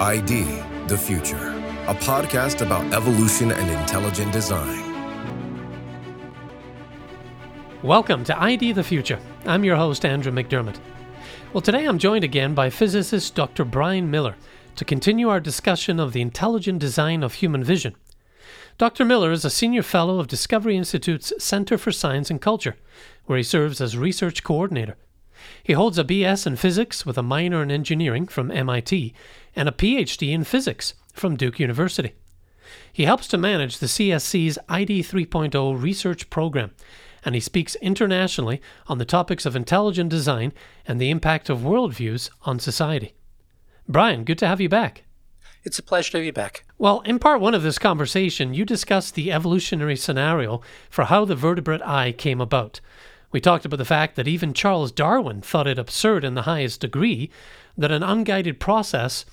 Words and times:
ID 0.00 0.44
The 0.86 0.96
Future, 0.96 1.48
a 1.88 1.94
podcast 1.96 2.64
about 2.64 2.94
evolution 2.94 3.50
and 3.50 3.68
intelligent 3.80 4.32
design. 4.32 4.84
Welcome 7.82 8.22
to 8.22 8.40
ID 8.40 8.70
the 8.70 8.84
Future. 8.84 9.18
I'm 9.44 9.64
your 9.64 9.74
host, 9.74 10.04
Andrew 10.04 10.30
McDiarmid. 10.30 10.76
Well, 11.52 11.62
today 11.62 11.84
I'm 11.84 11.98
joined 11.98 12.22
again 12.22 12.54
by 12.54 12.70
physicist 12.70 13.34
Dr. 13.34 13.64
Brian 13.64 14.08
Miller 14.08 14.36
to 14.76 14.84
continue 14.84 15.30
our 15.30 15.40
discussion 15.40 15.98
of 15.98 16.12
the 16.12 16.20
intelligent 16.20 16.78
design 16.78 17.24
of 17.24 17.34
human 17.34 17.64
vision. 17.64 17.96
Dr. 18.78 19.04
Miller 19.04 19.32
is 19.32 19.44
a 19.44 19.50
senior 19.50 19.82
fellow 19.82 20.20
of 20.20 20.28
Discovery 20.28 20.76
Institute's 20.76 21.32
Center 21.42 21.76
for 21.76 21.90
Science 21.90 22.30
and 22.30 22.40
Culture, 22.40 22.76
where 23.26 23.36
he 23.36 23.42
serves 23.42 23.80
as 23.80 23.98
research 23.98 24.44
coordinator. 24.44 24.96
He 25.62 25.72
holds 25.72 25.98
a 25.98 26.04
BS 26.04 26.46
in 26.46 26.56
physics 26.56 27.04
with 27.04 27.18
a 27.18 27.22
minor 27.22 27.62
in 27.62 27.70
engineering 27.70 28.26
from 28.26 28.50
MIT 28.50 29.14
and 29.54 29.68
a 29.68 29.72
PhD 29.72 30.32
in 30.32 30.44
physics 30.44 30.94
from 31.12 31.36
Duke 31.36 31.58
University. 31.58 32.14
He 32.92 33.04
helps 33.04 33.28
to 33.28 33.38
manage 33.38 33.78
the 33.78 33.86
CSC's 33.86 34.58
ID 34.68 35.02
3.0 35.02 35.82
research 35.82 36.30
program, 36.30 36.72
and 37.24 37.34
he 37.34 37.40
speaks 37.40 37.74
internationally 37.76 38.60
on 38.86 38.98
the 38.98 39.04
topics 39.04 39.46
of 39.46 39.56
intelligent 39.56 40.10
design 40.10 40.52
and 40.86 41.00
the 41.00 41.10
impact 41.10 41.48
of 41.48 41.60
worldviews 41.60 42.30
on 42.42 42.58
society. 42.58 43.14
Brian, 43.88 44.24
good 44.24 44.38
to 44.38 44.46
have 44.46 44.60
you 44.60 44.68
back. 44.68 45.04
It's 45.64 45.78
a 45.78 45.82
pleasure 45.82 46.12
to 46.12 46.20
be 46.20 46.30
back. 46.30 46.64
Well, 46.78 47.00
in 47.00 47.18
part 47.18 47.40
one 47.40 47.54
of 47.54 47.62
this 47.62 47.78
conversation, 47.78 48.54
you 48.54 48.64
discussed 48.64 49.14
the 49.14 49.32
evolutionary 49.32 49.96
scenario 49.96 50.60
for 50.88 51.04
how 51.04 51.24
the 51.24 51.34
vertebrate 51.34 51.82
eye 51.82 52.12
came 52.12 52.40
about. 52.40 52.80
We 53.30 53.40
talked 53.40 53.64
about 53.64 53.76
the 53.76 53.84
fact 53.84 54.16
that 54.16 54.28
even 54.28 54.54
Charles 54.54 54.90
Darwin 54.90 55.42
thought 55.42 55.66
it 55.66 55.78
absurd 55.78 56.24
in 56.24 56.34
the 56.34 56.42
highest 56.42 56.80
degree 56.80 57.30
that 57.76 57.92
an 57.92 58.02
unguided 58.02 58.58
process 58.58 59.26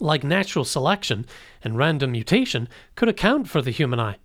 like 0.00 0.24
natural 0.24 0.64
selection 0.64 1.26
and 1.62 1.76
random 1.76 2.12
mutation 2.12 2.68
could 2.94 3.08
account 3.08 3.48
for 3.48 3.60
the 3.60 3.70
human 3.70 4.00
eye. 4.00 4.16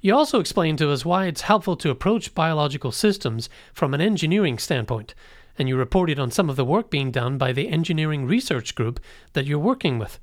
You 0.00 0.16
also 0.16 0.40
explained 0.40 0.78
to 0.78 0.90
us 0.90 1.04
why 1.04 1.26
it's 1.26 1.42
helpful 1.42 1.76
to 1.76 1.90
approach 1.90 2.34
biological 2.34 2.90
systems 2.90 3.48
from 3.72 3.94
an 3.94 4.00
engineering 4.00 4.58
standpoint, 4.58 5.14
and 5.56 5.68
you 5.68 5.76
reported 5.76 6.18
on 6.18 6.32
some 6.32 6.50
of 6.50 6.56
the 6.56 6.64
work 6.64 6.90
being 6.90 7.12
done 7.12 7.38
by 7.38 7.52
the 7.52 7.68
engineering 7.68 8.26
research 8.26 8.74
group 8.74 8.98
that 9.34 9.46
you're 9.46 9.58
working 9.60 10.00
with. 10.00 10.18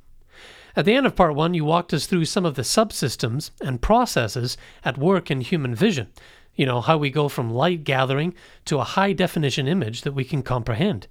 At 0.76 0.86
the 0.86 0.94
end 0.94 1.06
of 1.06 1.16
part 1.16 1.36
one, 1.36 1.54
you 1.54 1.64
walked 1.64 1.94
us 1.94 2.06
through 2.06 2.26
some 2.26 2.46
of 2.46 2.56
the 2.56 2.62
subsystems 2.64 3.52
and 3.62 3.82
processes 3.82 4.58
at 4.84 4.98
work 4.98 5.32
in 5.32 5.42
human 5.42 5.74
vision, 5.74 6.10
you 6.60 6.66
know, 6.66 6.82
how 6.82 6.98
we 6.98 7.10
go 7.10 7.30
from 7.30 7.50
light 7.50 7.86
gathering 7.86 8.34
to 8.66 8.80
a 8.80 8.84
high 8.84 9.14
definition 9.14 9.66
image 9.66 10.02
that 10.02 10.12
we 10.12 10.26
can 10.26 10.44
comprehend. 10.44 11.08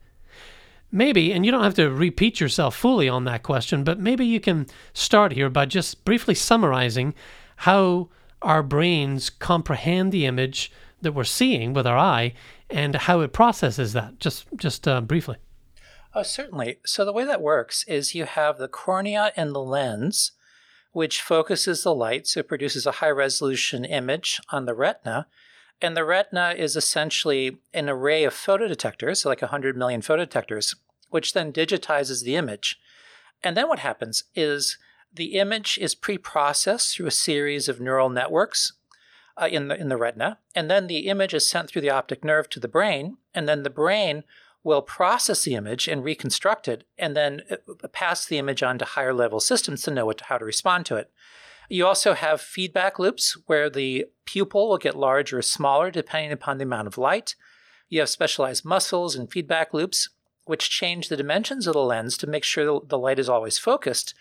Maybe, 0.93 1.33
and 1.33 1.47
you 1.47 1.51
don't 1.51 1.65
have 1.65 1.73
to 1.77 1.89
repeat 1.89 2.39
yourself 2.39 2.77
fully 2.77 3.09
on 3.09 3.25
that 3.25 3.43
question, 3.43 3.83
but 3.83 3.99
maybe 3.99 4.27
you 4.27 4.41
can 4.41 4.67
start 4.93 5.33
here 5.33 5.49
by 5.49 5.65
just 5.65 6.05
briefly 6.05 6.35
summarizing 6.35 7.15
how 7.57 8.11
our 8.43 8.63
brains 8.63 9.31
comprehend 9.31 10.13
the 10.13 10.27
image 10.27 10.71
that 11.01 11.13
we're 11.13 11.25
seeing 11.25 11.73
with 11.73 11.87
our 11.87 11.97
eye 11.97 12.35
and 12.69 12.95
how 12.95 13.21
it 13.21 13.33
processes 13.33 13.95
that, 13.95 14.21
just, 14.21 14.45
just 14.55 14.87
uh, 14.87 15.01
briefly. 15.01 15.37
Oh, 16.15 16.25
certainly. 16.25 16.81
So, 16.85 17.07
the 17.07 17.13
way 17.13 17.25
that 17.25 17.41
works 17.41 17.85
is 17.89 18.15
you 18.15 18.27
have 18.27 18.59
the 18.59 18.69
cornea 18.69 19.33
and 19.35 19.55
the 19.55 19.63
lens, 19.63 20.33
which 20.93 21.21
focuses 21.21 21.83
the 21.83 21.95
light, 21.95 22.27
so 22.27 22.41
it 22.41 22.49
produces 22.49 22.87
a 22.87 22.93
high 22.93 23.11
resolution 23.11 23.85
image 23.85 24.41
on 24.51 24.65
the 24.65 24.75
retina. 24.75 25.27
And 25.81 25.97
the 25.97 26.05
retina 26.05 26.55
is 26.57 26.77
essentially 26.77 27.59
an 27.73 27.89
array 27.89 28.25
of 28.25 28.35
photodetectors, 28.35 29.19
so 29.19 29.29
like 29.29 29.43
100 29.43 29.77
million 29.77 30.01
photodetectors, 30.01 30.75
which 31.11 31.35
then 31.35 31.53
digitizes 31.53 32.25
the 32.25 32.37
image. 32.37 32.81
And 33.45 33.57
then 33.57 33.69
what 33.69 33.79
happens 33.79 34.25
is 34.35 34.79
the 35.13 35.39
image 35.39 35.79
is 35.81 35.95
pre 35.95 36.19
processed 36.19 36.97
through 36.97 37.07
a 37.07 37.13
series 37.13 37.69
of 37.69 37.81
neural 37.81 38.09
networks 38.09 38.73
uh, 39.41 39.49
in, 39.51 39.69
the, 39.69 39.79
in 39.79 39.89
the 39.89 39.97
retina. 39.97 40.39
And 40.55 40.71
then 40.71 40.87
the 40.87 41.09
image 41.09 41.33
is 41.33 41.49
sent 41.49 41.69
through 41.69 41.83
the 41.83 41.91
optic 41.91 42.25
nerve 42.25 42.49
to 42.51 42.61
the 42.61 42.69
brain. 42.69 43.19
And 43.35 43.49
then 43.49 43.63
the 43.63 43.71
brain 43.71 44.25
will 44.69 44.83
process 44.83 45.45
the 45.45 45.55
image 45.55 45.89
and 45.89 46.05
reconstruct 46.05 46.69
it, 46.69 46.85
and 46.99 47.17
then 47.17 47.41
uh, 47.51 47.89
pass 47.89 48.27
the 48.27 48.37
image 48.37 48.63
on 48.63 48.79
to 48.79 48.85
higher 48.85 49.15
level 49.15 49.41
systems 49.41 49.83
to 49.83 49.91
know 49.91 50.05
what, 50.05 50.21
how 50.21 50.37
to 50.37 50.45
respond 50.45 50.85
to 50.87 50.97
it. 50.97 51.11
You 51.71 51.87
also 51.87 52.13
have 52.13 52.41
feedback 52.41 52.99
loops 52.99 53.37
where 53.47 53.71
the 53.71 54.07
pupil 54.27 54.69
will 54.69 54.79
get 54.79 54.95
larger 54.95 55.39
or 55.39 55.43
smaller 55.43 55.91
depending 55.91 56.33
upon 56.33 56.59
the 56.59 56.65
amount 56.65 56.87
of 56.87 56.99
light. 56.99 57.35
You 57.89 58.01
have 58.01 58.11
specialized 58.11 58.65
muscles 58.65 59.17
and 59.17 59.31
feedback 59.31 59.73
loops 59.73 60.11
which 60.45 60.71
change 60.71 61.09
the 61.09 61.17
dimensions 61.17 61.67
of 61.67 61.75
the 61.75 61.83
lens 61.83 62.17
to 62.19 62.27
make 62.27 62.45
sure 62.45 62.81
the 62.85 62.99
light 62.99 63.19
is 63.19 63.29
always 63.29 63.59
focused. 63.59 64.15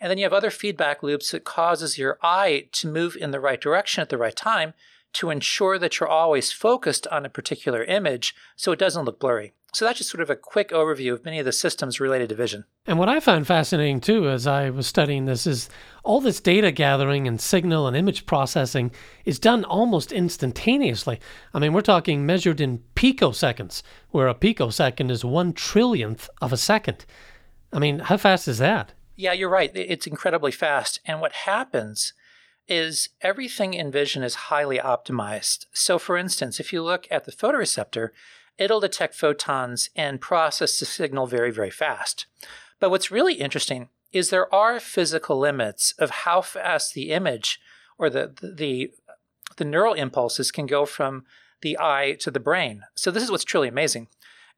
And 0.00 0.10
then 0.10 0.18
you 0.18 0.24
have 0.24 0.32
other 0.32 0.50
feedback 0.50 1.02
loops 1.02 1.30
that 1.30 1.44
causes 1.44 1.98
your 1.98 2.18
eye 2.22 2.66
to 2.72 2.88
move 2.88 3.16
in 3.16 3.30
the 3.30 3.40
right 3.40 3.60
direction 3.60 4.02
at 4.02 4.08
the 4.08 4.18
right 4.18 4.34
time 4.34 4.74
to 5.14 5.30
ensure 5.30 5.78
that 5.78 5.98
you're 5.98 6.08
always 6.08 6.52
focused 6.52 7.06
on 7.08 7.24
a 7.24 7.30
particular 7.30 7.84
image 7.84 8.34
so 8.56 8.72
it 8.72 8.78
doesn't 8.78 9.04
look 9.04 9.20
blurry. 9.20 9.52
So 9.74 9.86
that's 9.86 9.98
just 9.98 10.10
sort 10.10 10.20
of 10.20 10.28
a 10.28 10.36
quick 10.36 10.68
overview 10.68 11.14
of 11.14 11.24
many 11.24 11.38
of 11.38 11.46
the 11.46 11.52
systems 11.52 11.98
related 11.98 12.28
to 12.28 12.34
vision. 12.34 12.64
And 12.86 12.98
what 12.98 13.08
I 13.08 13.20
found 13.20 13.46
fascinating 13.46 14.02
too 14.02 14.28
as 14.28 14.46
I 14.46 14.68
was 14.68 14.86
studying 14.86 15.24
this 15.24 15.46
is 15.46 15.70
all 16.04 16.20
this 16.20 16.40
data 16.40 16.70
gathering 16.70 17.26
and 17.26 17.40
signal 17.40 17.86
and 17.86 17.96
image 17.96 18.26
processing 18.26 18.90
is 19.24 19.38
done 19.38 19.64
almost 19.64 20.12
instantaneously. 20.12 21.20
I 21.54 21.58
mean, 21.58 21.72
we're 21.72 21.80
talking 21.80 22.26
measured 22.26 22.60
in 22.60 22.82
picoseconds, 22.94 23.82
where 24.10 24.28
a 24.28 24.34
picosecond 24.34 25.10
is 25.10 25.24
one 25.24 25.54
trillionth 25.54 26.28
of 26.42 26.52
a 26.52 26.58
second. 26.58 27.06
I 27.72 27.78
mean, 27.78 28.00
how 28.00 28.18
fast 28.18 28.48
is 28.48 28.58
that? 28.58 28.92
Yeah, 29.16 29.32
you're 29.32 29.48
right. 29.48 29.70
It's 29.74 30.06
incredibly 30.06 30.52
fast. 30.52 31.00
And 31.06 31.22
what 31.22 31.32
happens 31.32 32.12
is 32.72 33.10
everything 33.20 33.74
in 33.74 33.90
vision 33.90 34.22
is 34.22 34.46
highly 34.48 34.78
optimized. 34.78 35.66
So, 35.74 35.98
for 35.98 36.16
instance, 36.16 36.58
if 36.58 36.72
you 36.72 36.82
look 36.82 37.06
at 37.10 37.24
the 37.24 37.32
photoreceptor, 37.32 38.08
it'll 38.56 38.80
detect 38.80 39.14
photons 39.14 39.90
and 39.94 40.22
process 40.22 40.78
the 40.78 40.86
signal 40.86 41.26
very, 41.26 41.50
very 41.50 41.70
fast. 41.70 42.24
But 42.80 42.88
what's 42.88 43.10
really 43.10 43.34
interesting 43.34 43.90
is 44.10 44.30
there 44.30 44.52
are 44.54 44.80
physical 44.80 45.38
limits 45.38 45.92
of 45.98 46.10
how 46.24 46.40
fast 46.40 46.94
the 46.94 47.10
image 47.10 47.60
or 47.98 48.08
the, 48.08 48.32
the, 48.42 48.90
the 49.58 49.64
neural 49.66 49.92
impulses 49.92 50.50
can 50.50 50.64
go 50.64 50.86
from 50.86 51.24
the 51.60 51.78
eye 51.78 52.16
to 52.20 52.30
the 52.30 52.40
brain. 52.40 52.84
So 52.94 53.10
this 53.10 53.22
is 53.22 53.30
what's 53.30 53.44
truly 53.44 53.68
amazing 53.68 54.08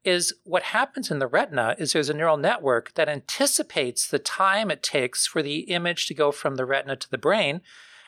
is 0.04 0.34
what 0.44 0.64
happens 0.64 1.10
in 1.10 1.18
the 1.18 1.26
retina 1.26 1.74
is 1.78 1.92
there's 1.92 2.10
a 2.10 2.14
neural 2.14 2.36
network 2.36 2.92
that 2.94 3.08
anticipates 3.08 4.06
the 4.06 4.18
time 4.18 4.70
it 4.70 4.82
takes 4.82 5.26
for 5.26 5.42
the 5.42 5.60
image 5.60 6.06
to 6.06 6.14
go 6.14 6.30
from 6.30 6.56
the 6.56 6.66
retina 6.66 6.94
to 6.94 7.10
the 7.10 7.18
brain. 7.18 7.62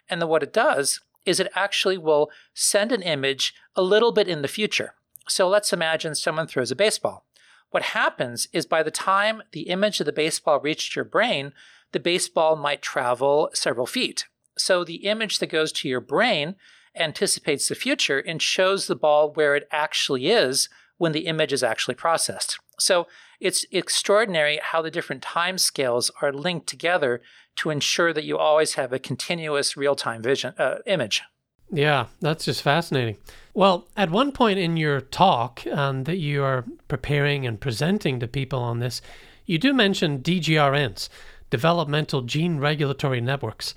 And 0.09 0.21
then 0.21 0.29
what 0.29 0.43
it 0.43 0.53
does 0.53 1.01
is 1.25 1.41
it 1.41 1.51
actually 1.55 1.99
will 1.99 2.31
send 2.55 2.93
an 2.93 3.03
image 3.03 3.55
a 3.75 3.83
little 3.83 4.13
bit 4.13 4.29
in 4.29 4.43
the 4.43 4.49
future. 4.49 4.95
So 5.29 5.49
let's 5.49 5.73
imagine 5.73 6.15
someone 6.15 6.47
throws 6.47 6.71
a 6.71 6.77
baseball. 6.77 7.27
What 7.71 7.83
happens 7.83 8.47
is 8.53 8.65
by 8.65 8.83
the 8.83 8.93
time 8.93 9.43
the 9.53 9.63
image 9.63 9.99
of 10.01 10.07
the 10.07 10.13
baseball 10.13 10.61
reached 10.61 10.95
your 10.95 11.05
brain, 11.05 11.53
the 11.93 12.01
baseball 12.01 12.57
might 12.57 12.81
travel 12.81 13.51
several 13.53 13.87
feet. 13.87 14.27
So 14.57 14.85
the 14.85 15.07
image 15.07 15.41
that 15.41 15.49
goes 15.49 15.73
to 15.73 15.89
your 15.89 16.01
brain 16.01 16.55
anticipates 16.97 17.69
the 17.69 17.75
future 17.75 18.19
and 18.19 18.41
shows 18.41 18.87
the 18.87 18.97
ball 18.97 19.33
where 19.33 19.55
it 19.57 19.69
actually 19.71 20.29
is 20.29 20.69
when 20.97 21.13
the 21.13 21.27
image 21.27 21.53
is 21.53 21.63
actually 21.63 21.95
processed. 21.95 22.59
So 22.79 23.07
it's 23.41 23.65
extraordinary 23.71 24.61
how 24.63 24.83
the 24.83 24.91
different 24.91 25.23
time 25.23 25.59
scales 25.59 26.11
are 26.23 26.33
linked 26.33 26.67
together 26.67 27.21
to 27.57 27.71
ensure 27.71 28.13
that 28.13 28.25
you 28.25 28.39
always 28.39 28.75
have 28.75 28.93
a 28.93 28.99
continuous 28.99 29.77
real-time 29.77 30.23
vision 30.23 30.55
uh, 30.59 30.77
image. 30.87 31.23
Yeah, 31.71 32.07
that's 32.21 32.45
just 32.45 32.63
fascinating. 32.63 33.17
Well, 33.55 33.89
at 33.97 34.11
one 34.11 34.33
point 34.33 34.59
in 34.59 34.77
your 34.77 35.01
talk 35.01 35.67
um, 35.73 36.05
that 36.05 36.19
you 36.19 36.43
are 36.43 36.65
preparing 36.89 37.47
and 37.47 37.61
presenting 37.61 38.21
to 38.21 38.29
people 38.29 38.61
on 38.61 38.79
this, 38.79 39.03
you 39.47 39.59
do 39.59 39.73
mention 39.73 40.21
DGRNs, 40.21 41.09
developmental 41.51 42.23
gene 42.23 42.59
regulatory 42.59 43.21
networks. 43.21 43.75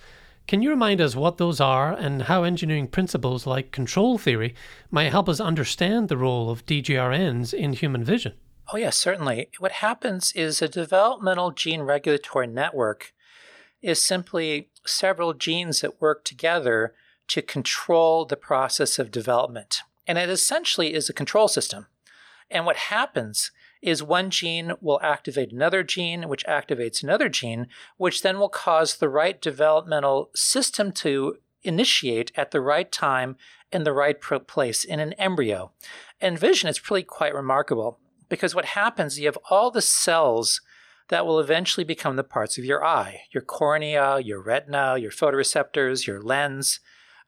Can 0.48 0.62
you 0.62 0.70
remind 0.72 1.00
us 1.00 1.16
what 1.16 1.38
those 1.38 1.62
are 1.62 1.94
and 1.94 2.24
how 2.24 2.44
engineering 2.44 2.88
principles 2.88 3.46
like 3.46 3.72
control 3.72 4.18
theory 4.18 4.56
might 4.90 5.12
help 5.12 5.30
us 5.30 5.40
understand 5.40 6.10
the 6.10 6.18
role 6.18 6.50
of 6.50 6.66
DGRNs 6.66 7.54
in 7.54 7.74
human 7.74 8.04
vision? 8.04 8.34
Oh, 8.72 8.78
yes, 8.78 8.98
certainly. 8.98 9.50
What 9.58 9.72
happens 9.72 10.32
is 10.34 10.62
a 10.62 10.68
developmental 10.68 11.50
gene 11.50 11.82
regulatory 11.82 12.46
network 12.46 13.14
is 13.82 14.00
simply 14.00 14.70
several 14.86 15.34
genes 15.34 15.82
that 15.82 16.00
work 16.00 16.24
together 16.24 16.94
to 17.30 17.42
control 17.42 18.26
the 18.26 18.36
process 18.36 19.00
of 19.00 19.10
development. 19.10 19.82
And 20.06 20.20
it 20.20 20.30
essentially 20.30 20.94
is 20.94 21.10
a 21.10 21.14
control 21.14 21.48
system. 21.48 21.88
And 22.52 22.66
what 22.66 22.76
happens 22.76 23.52
is 23.82 24.04
one 24.04 24.30
gene 24.30 24.74
will 24.82 25.00
activate 25.02 25.52
another 25.52 25.82
gene, 25.82 26.28
which 26.28 26.46
activates 26.46 27.02
another 27.02 27.30
gene, 27.30 27.68
which 27.98 28.22
then 28.22 28.38
will 28.38 28.50
cause 28.50 28.98
the 28.98 29.10
right 29.10 29.42
developmental 29.42 30.30
system 30.36 30.92
to 30.92 31.38
initiate 31.64 32.32
at 32.36 32.52
the 32.52 32.62
right 32.62 32.92
time 32.92 33.36
in 33.72 33.84
the 33.84 33.94
right 33.94 34.20
place 34.22 34.84
in 34.84 35.00
an 35.00 35.14
embryo. 35.14 35.72
And 36.22 36.38
vision 36.38 36.70
is 36.70 36.90
really 36.90 37.04
quite 37.04 37.34
remarkable 37.34 38.00
because 38.30 38.56
what 38.56 38.66
happens, 38.66 39.20
you 39.20 39.26
have 39.26 39.38
all 39.50 39.72
the 39.72 39.82
cells 39.82 40.62
that 41.10 41.26
will 41.26 41.40
eventually 41.40 41.84
become 41.84 42.16
the 42.16 42.24
parts 42.24 42.58
of 42.58 42.66
your 42.66 42.86
eye 42.86 43.22
your 43.32 43.44
cornea, 43.44 44.20
your 44.20 44.42
retina, 44.42 44.98
your 44.98 45.12
photoreceptors, 45.12 46.08
your 46.08 46.22
lens, 46.22 46.80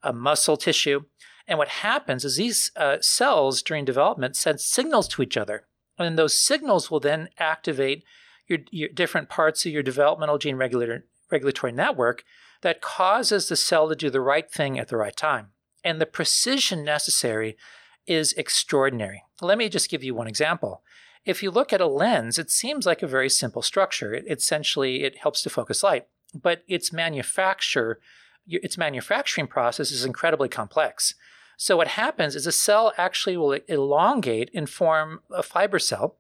a 0.04 0.14
muscle 0.14 0.58
tissue. 0.58 1.02
And 1.48 1.58
what 1.58 1.68
happens 1.68 2.24
is 2.24 2.38
these 2.38 2.72
uh, 2.76 2.98
cells 3.02 3.62
during 3.62 3.84
development 3.84 4.36
send 4.36 4.62
signals 4.62 5.08
to 5.10 5.22
each 5.22 5.36
other. 5.36 5.66
And 5.98 6.18
those 6.18 6.34
signals 6.38 6.90
will 6.90 7.00
then 7.00 7.30
activate 7.38 8.04
your, 8.48 8.60
your 8.72 8.90
different 8.90 9.30
parts 9.30 9.66
of 9.66 9.72
your 9.72 9.84
developmental 9.84 10.38
gene 10.38 10.56
regulator, 10.56 11.06
regulatory 11.32 11.72
network 11.72 12.24
that 12.62 12.82
causes 12.82 13.48
the 13.48 13.56
cell 13.56 13.90
to 13.90 13.96
do 13.96 14.10
the 14.10 14.22
right 14.22 14.50
thing 14.50 14.80
at 14.80 14.88
the 14.88 14.98
right 14.98 15.16
time. 15.16 15.50
And 15.84 16.00
the 16.00 16.06
precision 16.06 16.84
necessary 16.84 17.58
is 18.06 18.34
extraordinary. 18.34 19.24
Let 19.42 19.58
me 19.58 19.70
just 19.70 19.90
give 19.90 20.04
you 20.04 20.14
one 20.14 20.28
example. 20.28 20.84
If 21.26 21.44
you 21.44 21.52
look 21.52 21.72
at 21.72 21.82
a 21.82 21.88
lens, 21.88 22.40
it 22.40 22.50
seems 22.50 22.86
like 22.86 23.04
a 23.04 23.08
very 23.08 23.30
simple 23.30 23.62
structure. 23.62 24.14
It, 24.14 24.26
essentially, 24.28 25.04
it 25.04 25.20
helps 25.20 25.44
to 25.44 25.50
focus 25.50 25.84
light, 25.84 26.08
but 26.34 26.64
its 26.68 26.92
manufacture, 26.92 28.00
its 28.48 28.78
manufacturing 28.78 29.48
process 29.48 29.92
is 29.92 30.04
incredibly 30.04 30.50
complex. 30.50 31.14
So 31.58 31.78
what 31.78 31.90
happens 31.90 32.36
is 32.36 32.48
a 32.48 32.52
cell 32.52 32.92
actually 32.98 33.38
will 33.38 33.60
elongate 33.68 34.50
and 34.54 34.68
form 34.68 35.22
a 35.30 35.44
fiber 35.44 35.78
cell, 35.78 36.18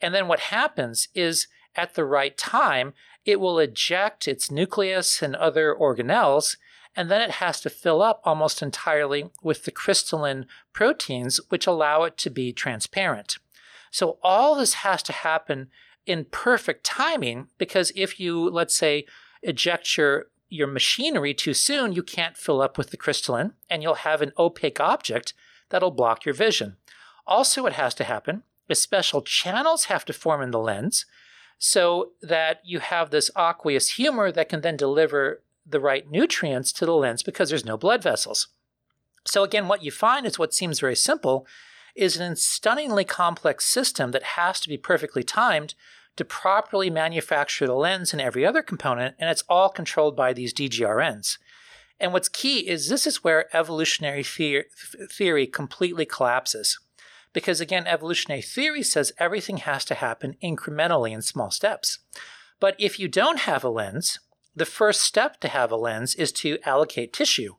and 0.00 0.14
then 0.14 0.28
what 0.28 0.40
happens 0.40 1.08
is 1.14 1.46
at 1.74 1.94
the 1.94 2.06
right 2.06 2.36
time, 2.36 2.94
it 3.24 3.38
will 3.38 3.58
eject 3.58 4.26
its 4.26 4.50
nucleus 4.50 5.20
and 5.22 5.36
other 5.36 5.74
organelles, 5.78 6.56
and 6.96 7.10
then 7.10 7.20
it 7.20 7.32
has 7.32 7.60
to 7.60 7.70
fill 7.70 8.00
up 8.00 8.22
almost 8.24 8.62
entirely 8.62 9.30
with 9.42 9.64
the 9.64 9.70
crystalline 9.70 10.46
proteins, 10.72 11.38
which 11.50 11.66
allow 11.66 12.04
it 12.04 12.16
to 12.16 12.30
be 12.30 12.52
transparent. 12.52 13.38
So 13.90 14.18
all 14.22 14.54
this 14.54 14.74
has 14.74 15.02
to 15.04 15.12
happen 15.12 15.68
in 16.06 16.26
perfect 16.30 16.84
timing 16.84 17.48
because 17.58 17.92
if 17.94 18.18
you, 18.18 18.48
let's 18.48 18.74
say, 18.74 19.04
eject 19.42 19.96
your 19.96 20.26
your 20.50 20.66
machinery 20.66 21.34
too 21.34 21.52
soon, 21.52 21.92
you 21.92 22.02
can't 22.02 22.36
fill 22.36 22.62
up 22.62 22.78
with 22.78 22.90
the 22.90 22.96
crystalline 22.96 23.52
and 23.68 23.82
you'll 23.82 23.94
have 23.94 24.22
an 24.22 24.32
opaque 24.38 24.80
object 24.80 25.34
that'll 25.68 25.90
block 25.90 26.24
your 26.24 26.34
vision. 26.34 26.76
Also, 27.26 27.62
what 27.62 27.74
has 27.74 27.92
to 27.94 28.04
happen 28.04 28.42
is 28.68 28.80
special 28.80 29.20
channels 29.20 29.84
have 29.84 30.06
to 30.06 30.12
form 30.12 30.40
in 30.40 30.50
the 30.50 30.58
lens 30.58 31.04
so 31.58 32.12
that 32.22 32.60
you 32.64 32.78
have 32.78 33.10
this 33.10 33.30
aqueous 33.36 33.90
humor 33.90 34.32
that 34.32 34.48
can 34.48 34.62
then 34.62 34.76
deliver 34.76 35.42
the 35.66 35.80
right 35.80 36.10
nutrients 36.10 36.72
to 36.72 36.86
the 36.86 36.94
lens 36.94 37.22
because 37.22 37.50
there's 37.50 37.64
no 37.64 37.76
blood 37.76 38.02
vessels. 38.02 38.48
So, 39.26 39.42
again, 39.42 39.68
what 39.68 39.82
you 39.82 39.90
find 39.90 40.24
is 40.24 40.38
what 40.38 40.54
seems 40.54 40.80
very 40.80 40.96
simple 40.96 41.46
is 41.98 42.16
an 42.16 42.36
stunningly 42.36 43.04
complex 43.04 43.64
system 43.64 44.12
that 44.12 44.22
has 44.22 44.60
to 44.60 44.68
be 44.68 44.78
perfectly 44.78 45.22
timed 45.22 45.74
to 46.16 46.24
properly 46.24 46.90
manufacture 46.90 47.66
the 47.66 47.74
lens 47.74 48.12
and 48.12 48.20
every 48.20 48.44
other 48.46 48.62
component, 48.62 49.14
and 49.18 49.30
it's 49.30 49.44
all 49.48 49.68
controlled 49.68 50.16
by 50.16 50.32
these 50.32 50.54
DGRNs. 50.54 51.38
And 52.00 52.12
what's 52.12 52.28
key 52.28 52.68
is 52.68 52.88
this 52.88 53.06
is 53.06 53.24
where 53.24 53.54
evolutionary 53.56 54.22
theory 54.22 55.46
completely 55.46 56.06
collapses. 56.06 56.78
Because 57.32 57.60
again, 57.60 57.86
evolutionary 57.86 58.42
theory 58.42 58.82
says 58.82 59.12
everything 59.18 59.58
has 59.58 59.84
to 59.86 59.94
happen 59.94 60.36
incrementally 60.42 61.12
in 61.12 61.22
small 61.22 61.50
steps. 61.50 61.98
But 62.60 62.74
if 62.78 62.98
you 62.98 63.08
don't 63.08 63.40
have 63.40 63.62
a 63.62 63.68
lens, 63.68 64.18
the 64.56 64.64
first 64.64 65.02
step 65.02 65.40
to 65.40 65.48
have 65.48 65.70
a 65.70 65.76
lens 65.76 66.14
is 66.14 66.32
to 66.32 66.58
allocate 66.64 67.12
tissue. 67.12 67.54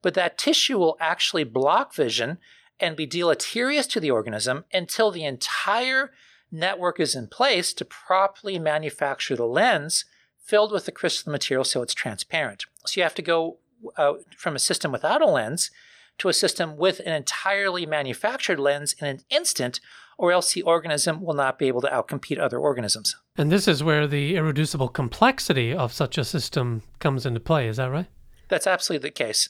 But 0.00 0.14
that 0.14 0.38
tissue 0.38 0.78
will 0.78 0.96
actually 1.00 1.44
block 1.44 1.94
vision 1.94 2.38
and 2.80 2.96
be 2.96 3.06
deleterious 3.06 3.86
to 3.88 4.00
the 4.00 4.10
organism 4.10 4.64
until 4.72 5.10
the 5.10 5.24
entire 5.24 6.12
network 6.50 6.98
is 6.98 7.14
in 7.14 7.26
place 7.26 7.72
to 7.74 7.84
properly 7.84 8.58
manufacture 8.58 9.36
the 9.36 9.44
lens 9.44 10.04
filled 10.38 10.72
with 10.72 10.86
the 10.86 10.92
crystalline 10.92 11.32
material 11.32 11.64
so 11.64 11.82
it's 11.82 11.94
transparent. 11.94 12.64
So 12.86 12.98
you 12.98 13.02
have 13.02 13.14
to 13.16 13.22
go 13.22 13.58
uh, 13.96 14.14
from 14.36 14.56
a 14.56 14.60
system 14.60 14.92
without 14.92 15.22
a 15.22 15.26
lens 15.26 15.70
to 16.18 16.28
a 16.28 16.32
system 16.32 16.76
with 16.76 17.00
an 17.00 17.12
entirely 17.12 17.86
manufactured 17.86 18.58
lens 18.58 18.94
in 18.98 19.06
an 19.06 19.20
instant, 19.30 19.80
or 20.16 20.32
else 20.32 20.52
the 20.52 20.62
organism 20.62 21.22
will 21.22 21.34
not 21.34 21.58
be 21.58 21.68
able 21.68 21.80
to 21.80 21.88
outcompete 21.88 22.40
other 22.40 22.58
organisms. 22.58 23.14
And 23.36 23.52
this 23.52 23.68
is 23.68 23.84
where 23.84 24.06
the 24.06 24.34
irreducible 24.34 24.88
complexity 24.88 25.72
of 25.72 25.92
such 25.92 26.18
a 26.18 26.24
system 26.24 26.82
comes 26.98 27.24
into 27.24 27.40
play, 27.40 27.68
is 27.68 27.76
that 27.76 27.90
right? 27.90 28.06
That's 28.48 28.66
absolutely 28.66 29.08
the 29.08 29.12
case. 29.12 29.48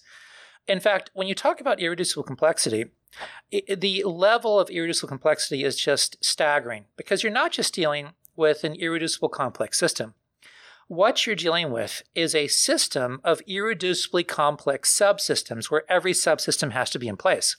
In 0.66 0.80
fact, 0.80 1.10
when 1.14 1.26
you 1.26 1.34
talk 1.34 1.60
about 1.60 1.80
irreducible 1.80 2.24
complexity, 2.24 2.86
it, 3.50 3.80
the 3.80 4.04
level 4.04 4.58
of 4.58 4.70
irreducible 4.70 5.08
complexity 5.08 5.64
is 5.64 5.76
just 5.76 6.22
staggering 6.24 6.84
because 6.96 7.22
you're 7.22 7.32
not 7.32 7.52
just 7.52 7.74
dealing 7.74 8.10
with 8.36 8.64
an 8.64 8.74
irreducible 8.74 9.28
complex 9.28 9.78
system. 9.78 10.14
What 10.86 11.26
you're 11.26 11.36
dealing 11.36 11.70
with 11.70 12.02
is 12.14 12.34
a 12.34 12.46
system 12.46 13.20
of 13.22 13.42
irreducibly 13.46 14.26
complex 14.26 14.96
subsystems 14.96 15.70
where 15.70 15.84
every 15.90 16.12
subsystem 16.12 16.72
has 16.72 16.88
to 16.90 16.98
be 16.98 17.08
in 17.08 17.16
place. 17.16 17.56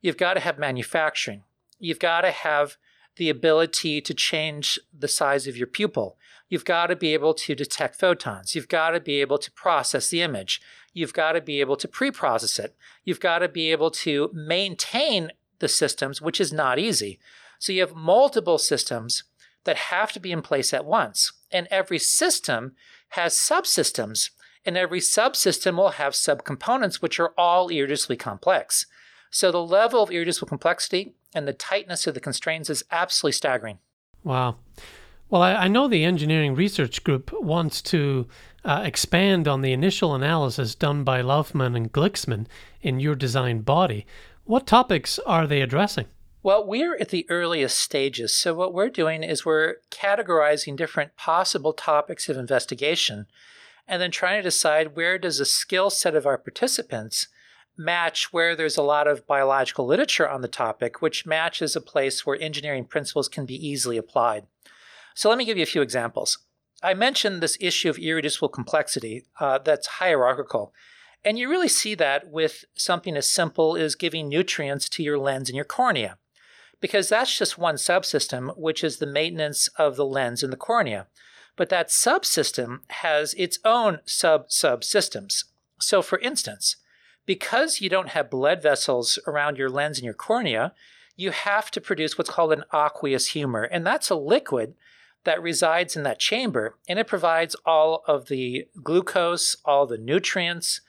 You've 0.00 0.16
got 0.16 0.34
to 0.34 0.40
have 0.40 0.58
manufacturing. 0.58 1.42
You've 1.78 1.98
got 1.98 2.22
to 2.22 2.30
have 2.30 2.76
the 3.16 3.30
ability 3.30 4.00
to 4.00 4.14
change 4.14 4.78
the 4.96 5.08
size 5.08 5.46
of 5.46 5.56
your 5.56 5.66
pupil. 5.66 6.16
You've 6.48 6.64
got 6.64 6.86
to 6.88 6.96
be 6.96 7.12
able 7.12 7.34
to 7.34 7.54
detect 7.54 7.96
photons. 7.96 8.54
You've 8.54 8.68
got 8.68 8.90
to 8.90 9.00
be 9.00 9.20
able 9.20 9.38
to 9.38 9.50
process 9.50 10.08
the 10.08 10.22
image. 10.22 10.60
You've 10.92 11.12
got 11.12 11.32
to 11.32 11.40
be 11.40 11.60
able 11.60 11.76
to 11.76 11.88
pre 11.88 12.10
process 12.10 12.58
it. 12.58 12.76
You've 13.04 13.20
got 13.20 13.40
to 13.40 13.48
be 13.48 13.72
able 13.72 13.90
to 13.90 14.30
maintain 14.32 15.32
the 15.58 15.68
systems, 15.68 16.22
which 16.22 16.40
is 16.40 16.52
not 16.52 16.78
easy. 16.78 17.18
So 17.58 17.72
you 17.72 17.80
have 17.80 17.94
multiple 17.94 18.58
systems 18.58 19.24
that 19.64 19.76
have 19.76 20.12
to 20.12 20.20
be 20.20 20.30
in 20.30 20.42
place 20.42 20.72
at 20.72 20.84
once. 20.84 21.32
And 21.50 21.66
every 21.70 21.98
system 21.98 22.74
has 23.10 23.34
subsystems, 23.34 24.30
and 24.64 24.76
every 24.76 25.00
subsystem 25.00 25.76
will 25.76 25.90
have 25.90 26.12
subcomponents, 26.12 26.96
which 26.96 27.18
are 27.18 27.32
all 27.36 27.68
irreducibly 27.70 28.18
complex. 28.18 28.86
So 29.30 29.50
the 29.50 29.62
level 29.62 30.02
of 30.02 30.10
irreducible 30.10 30.48
complexity 30.48 31.14
and 31.34 31.46
the 31.46 31.52
tightness 31.52 32.06
of 32.06 32.14
the 32.14 32.20
constraints 32.20 32.70
is 32.70 32.84
absolutely 32.90 33.32
staggering. 33.32 33.78
Wow. 34.24 34.56
Well, 35.28 35.42
I, 35.42 35.54
I 35.54 35.68
know 35.68 35.88
the 35.88 36.04
engineering 36.04 36.54
research 36.54 37.02
group 37.02 37.32
wants 37.32 37.82
to 37.82 38.26
uh, 38.64 38.82
expand 38.84 39.48
on 39.48 39.62
the 39.62 39.72
initial 39.72 40.14
analysis 40.14 40.74
done 40.74 41.04
by 41.04 41.22
Laufmann 41.22 41.76
and 41.76 41.92
Glicksman 41.92 42.46
in 42.80 43.00
your 43.00 43.14
design 43.14 43.60
body. 43.60 44.06
What 44.44 44.66
topics 44.66 45.18
are 45.20 45.46
they 45.46 45.60
addressing? 45.60 46.06
Well, 46.42 46.64
we're 46.64 46.96
at 46.96 47.08
the 47.08 47.26
earliest 47.28 47.76
stages. 47.76 48.32
So, 48.32 48.54
what 48.54 48.72
we're 48.72 48.88
doing 48.88 49.24
is 49.24 49.44
we're 49.44 49.76
categorizing 49.90 50.76
different 50.76 51.16
possible 51.16 51.72
topics 51.72 52.28
of 52.28 52.36
investigation 52.36 53.26
and 53.88 54.00
then 54.00 54.12
trying 54.12 54.38
to 54.38 54.44
decide 54.44 54.94
where 54.94 55.18
does 55.18 55.38
the 55.38 55.44
skill 55.44 55.90
set 55.90 56.14
of 56.14 56.26
our 56.26 56.38
participants 56.38 57.26
match 57.76 58.32
where 58.32 58.56
there's 58.56 58.76
a 58.76 58.82
lot 58.82 59.06
of 59.06 59.26
biological 59.26 59.86
literature 59.86 60.28
on 60.28 60.42
the 60.42 60.48
topic, 60.48 61.02
which 61.02 61.26
matches 61.26 61.76
a 61.76 61.80
place 61.80 62.24
where 62.24 62.40
engineering 62.40 62.84
principles 62.84 63.28
can 63.28 63.46
be 63.46 63.54
easily 63.54 63.96
applied. 63.96 64.46
So, 65.14 65.28
let 65.28 65.38
me 65.38 65.44
give 65.44 65.56
you 65.56 65.62
a 65.62 65.66
few 65.66 65.82
examples. 65.82 66.38
I 66.82 66.94
mentioned 66.94 67.40
this 67.40 67.56
issue 67.60 67.88
of 67.88 67.98
irreducible 67.98 68.50
complexity 68.50 69.24
uh, 69.40 69.58
that's 69.58 69.86
hierarchical. 69.86 70.72
And 71.24 71.38
you 71.38 71.48
really 71.48 71.68
see 71.68 71.94
that 71.96 72.28
with 72.30 72.64
something 72.74 73.16
as 73.16 73.28
simple 73.28 73.76
as 73.76 73.94
giving 73.94 74.28
nutrients 74.28 74.88
to 74.90 75.02
your 75.02 75.18
lens 75.18 75.48
and 75.48 75.56
your 75.56 75.64
cornea 75.64 76.18
because 76.80 77.08
that's 77.08 77.36
just 77.36 77.58
one 77.58 77.76
subsystem, 77.76 78.56
which 78.56 78.84
is 78.84 78.98
the 78.98 79.06
maintenance 79.06 79.68
of 79.76 79.96
the 79.96 80.04
lens 80.04 80.42
in 80.42 80.50
the 80.50 80.56
cornea. 80.56 81.06
But 81.56 81.68
that 81.70 81.88
subsystem 81.88 82.80
has 82.88 83.34
its 83.34 83.58
own 83.64 84.00
sub 84.04 84.48
subsystems. 84.48 85.44
So, 85.80 86.02
for 86.02 86.18
instance, 86.18 86.76
because 87.26 87.80
you 87.80 87.90
don't 87.90 88.10
have 88.10 88.30
blood 88.30 88.62
vessels 88.62 89.18
around 89.26 89.58
your 89.58 89.68
lens 89.68 89.98
and 89.98 90.04
your 90.04 90.14
cornea, 90.14 90.72
you 91.16 91.32
have 91.32 91.70
to 91.72 91.80
produce 91.80 92.16
what's 92.16 92.30
called 92.30 92.52
an 92.52 92.64
aqueous 92.72 93.28
humor. 93.28 93.64
And 93.64 93.86
that's 93.86 94.10
a 94.10 94.14
liquid 94.14 94.74
that 95.24 95.42
resides 95.42 95.96
in 95.96 96.04
that 96.04 96.20
chamber. 96.20 96.76
And 96.88 96.98
it 96.98 97.06
provides 97.06 97.56
all 97.66 98.04
of 98.06 98.28
the 98.28 98.68
glucose, 98.82 99.56
all 99.64 99.86
the 99.86 99.98
nutrients, 99.98 100.80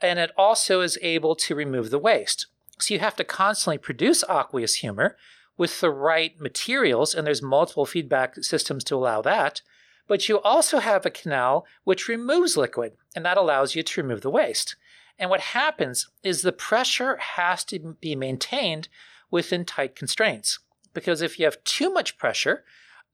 and 0.00 0.18
it 0.18 0.30
also 0.36 0.80
is 0.80 0.98
able 1.00 1.34
to 1.36 1.54
remove 1.54 1.90
the 1.90 1.98
waste. 1.98 2.46
So 2.78 2.94
you 2.94 3.00
have 3.00 3.16
to 3.16 3.24
constantly 3.24 3.78
produce 3.78 4.22
aqueous 4.28 4.76
humor 4.76 5.16
with 5.56 5.80
the 5.80 5.90
right 5.90 6.38
materials, 6.40 7.14
and 7.14 7.26
there's 7.26 7.42
multiple 7.42 7.86
feedback 7.86 8.36
systems 8.36 8.84
to 8.84 8.94
allow 8.94 9.20
that. 9.22 9.62
But 10.06 10.28
you 10.28 10.40
also 10.40 10.78
have 10.78 11.04
a 11.04 11.10
canal 11.10 11.66
which 11.84 12.08
removes 12.08 12.56
liquid, 12.56 12.92
and 13.16 13.24
that 13.24 13.36
allows 13.36 13.74
you 13.74 13.82
to 13.82 14.02
remove 14.02 14.20
the 14.20 14.30
waste. 14.30 14.76
And 15.18 15.30
what 15.30 15.40
happens 15.40 16.08
is 16.22 16.42
the 16.42 16.52
pressure 16.52 17.16
has 17.16 17.64
to 17.64 17.96
be 18.00 18.14
maintained 18.14 18.88
within 19.30 19.64
tight 19.64 19.96
constraints. 19.96 20.60
Because 20.94 21.22
if 21.22 21.38
you 21.38 21.44
have 21.44 21.62
too 21.64 21.92
much 21.92 22.18
pressure, 22.18 22.64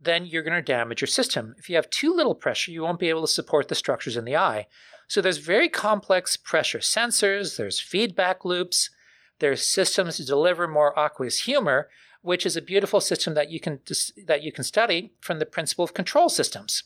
then 0.00 0.26
you're 0.26 0.42
going 0.42 0.54
to 0.54 0.62
damage 0.62 1.00
your 1.00 1.08
system. 1.08 1.54
If 1.58 1.68
you 1.68 1.76
have 1.76 1.88
too 1.90 2.14
little 2.14 2.34
pressure, 2.34 2.70
you 2.70 2.82
won't 2.82 2.98
be 2.98 3.08
able 3.08 3.22
to 3.22 3.32
support 3.32 3.68
the 3.68 3.74
structures 3.74 4.16
in 4.16 4.24
the 4.24 4.36
eye. 4.36 4.66
So 5.08 5.20
there's 5.20 5.38
very 5.38 5.68
complex 5.68 6.36
pressure 6.36 6.78
sensors, 6.78 7.56
there's 7.56 7.80
feedback 7.80 8.44
loops, 8.44 8.90
there's 9.38 9.66
systems 9.66 10.16
to 10.16 10.24
deliver 10.24 10.66
more 10.66 10.98
aqueous 10.98 11.40
humor, 11.40 11.88
which 12.22 12.46
is 12.46 12.56
a 12.56 12.62
beautiful 12.62 13.00
system 13.00 13.34
that 13.34 13.50
you 13.50 13.60
can 13.60 13.80
that 14.26 14.42
you 14.42 14.50
can 14.50 14.64
study 14.64 15.12
from 15.20 15.38
the 15.38 15.46
principle 15.46 15.84
of 15.84 15.92
control 15.92 16.28
systems. 16.28 16.84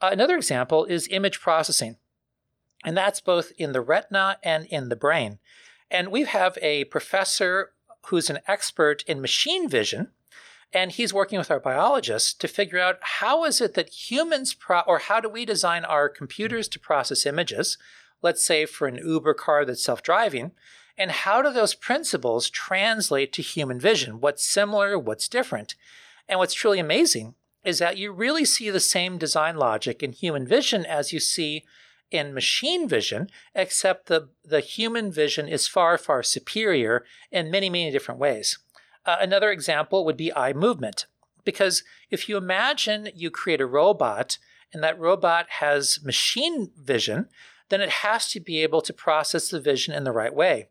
Uh, 0.00 0.08
another 0.10 0.36
example 0.36 0.84
is 0.84 1.06
image 1.08 1.40
processing, 1.40 1.96
and 2.84 2.96
that's 2.96 3.20
both 3.20 3.52
in 3.58 3.72
the 3.72 3.80
retina 3.80 4.38
and 4.42 4.66
in 4.66 4.88
the 4.88 4.96
brain. 4.96 5.38
And 5.90 6.08
we 6.08 6.24
have 6.24 6.58
a 6.62 6.84
professor 6.84 7.72
who's 8.06 8.30
an 8.30 8.40
expert 8.46 9.04
in 9.06 9.20
machine 9.20 9.68
vision, 9.68 10.08
and 10.72 10.92
he's 10.92 11.12
working 11.12 11.38
with 11.38 11.50
our 11.50 11.60
biologists 11.60 12.32
to 12.34 12.48
figure 12.48 12.80
out 12.80 12.98
how 13.00 13.44
is 13.44 13.60
it 13.60 13.74
that 13.74 14.10
humans 14.10 14.54
pro- 14.54 14.80
or 14.80 15.00
how 15.00 15.20
do 15.20 15.28
we 15.28 15.44
design 15.44 15.84
our 15.84 16.08
computers 16.08 16.68
to 16.68 16.80
process 16.80 17.26
images 17.26 17.78
let's 18.22 18.44
say 18.44 18.64
for 18.64 18.86
an 18.86 18.96
uber 18.96 19.34
car 19.34 19.64
that's 19.64 19.84
self-driving 19.84 20.52
and 20.96 21.10
how 21.10 21.42
do 21.42 21.52
those 21.52 21.74
principles 21.74 22.48
translate 22.48 23.32
to 23.32 23.42
human 23.42 23.78
vision 23.78 24.20
what's 24.20 24.44
similar 24.44 24.98
what's 24.98 25.28
different 25.28 25.74
and 26.28 26.38
what's 26.38 26.54
truly 26.54 26.78
amazing 26.78 27.34
is 27.64 27.78
that 27.78 27.96
you 27.96 28.10
really 28.12 28.44
see 28.44 28.70
the 28.70 28.80
same 28.80 29.18
design 29.18 29.56
logic 29.56 30.02
in 30.02 30.12
human 30.12 30.46
vision 30.46 30.84
as 30.86 31.12
you 31.12 31.20
see 31.20 31.64
in 32.12 32.34
machine 32.34 32.88
vision, 32.88 33.28
except 33.54 34.06
the, 34.06 34.28
the 34.44 34.60
human 34.60 35.10
vision 35.10 35.48
is 35.48 35.66
far, 35.66 35.96
far 35.98 36.22
superior 36.22 37.04
in 37.30 37.50
many, 37.50 37.70
many 37.70 37.90
different 37.90 38.20
ways. 38.20 38.58
Uh, 39.04 39.16
another 39.20 39.50
example 39.50 40.04
would 40.04 40.16
be 40.16 40.34
eye 40.34 40.52
movement. 40.52 41.06
Because 41.44 41.82
if 42.10 42.28
you 42.28 42.36
imagine 42.36 43.08
you 43.14 43.30
create 43.30 43.60
a 43.60 43.66
robot 43.66 44.38
and 44.72 44.82
that 44.82 44.98
robot 44.98 45.46
has 45.60 45.98
machine 46.04 46.70
vision, 46.76 47.28
then 47.68 47.80
it 47.80 47.88
has 47.88 48.30
to 48.30 48.40
be 48.40 48.62
able 48.62 48.82
to 48.82 48.92
process 48.92 49.48
the 49.48 49.60
vision 49.60 49.94
in 49.94 50.04
the 50.04 50.12
right 50.12 50.34
way. 50.34 50.68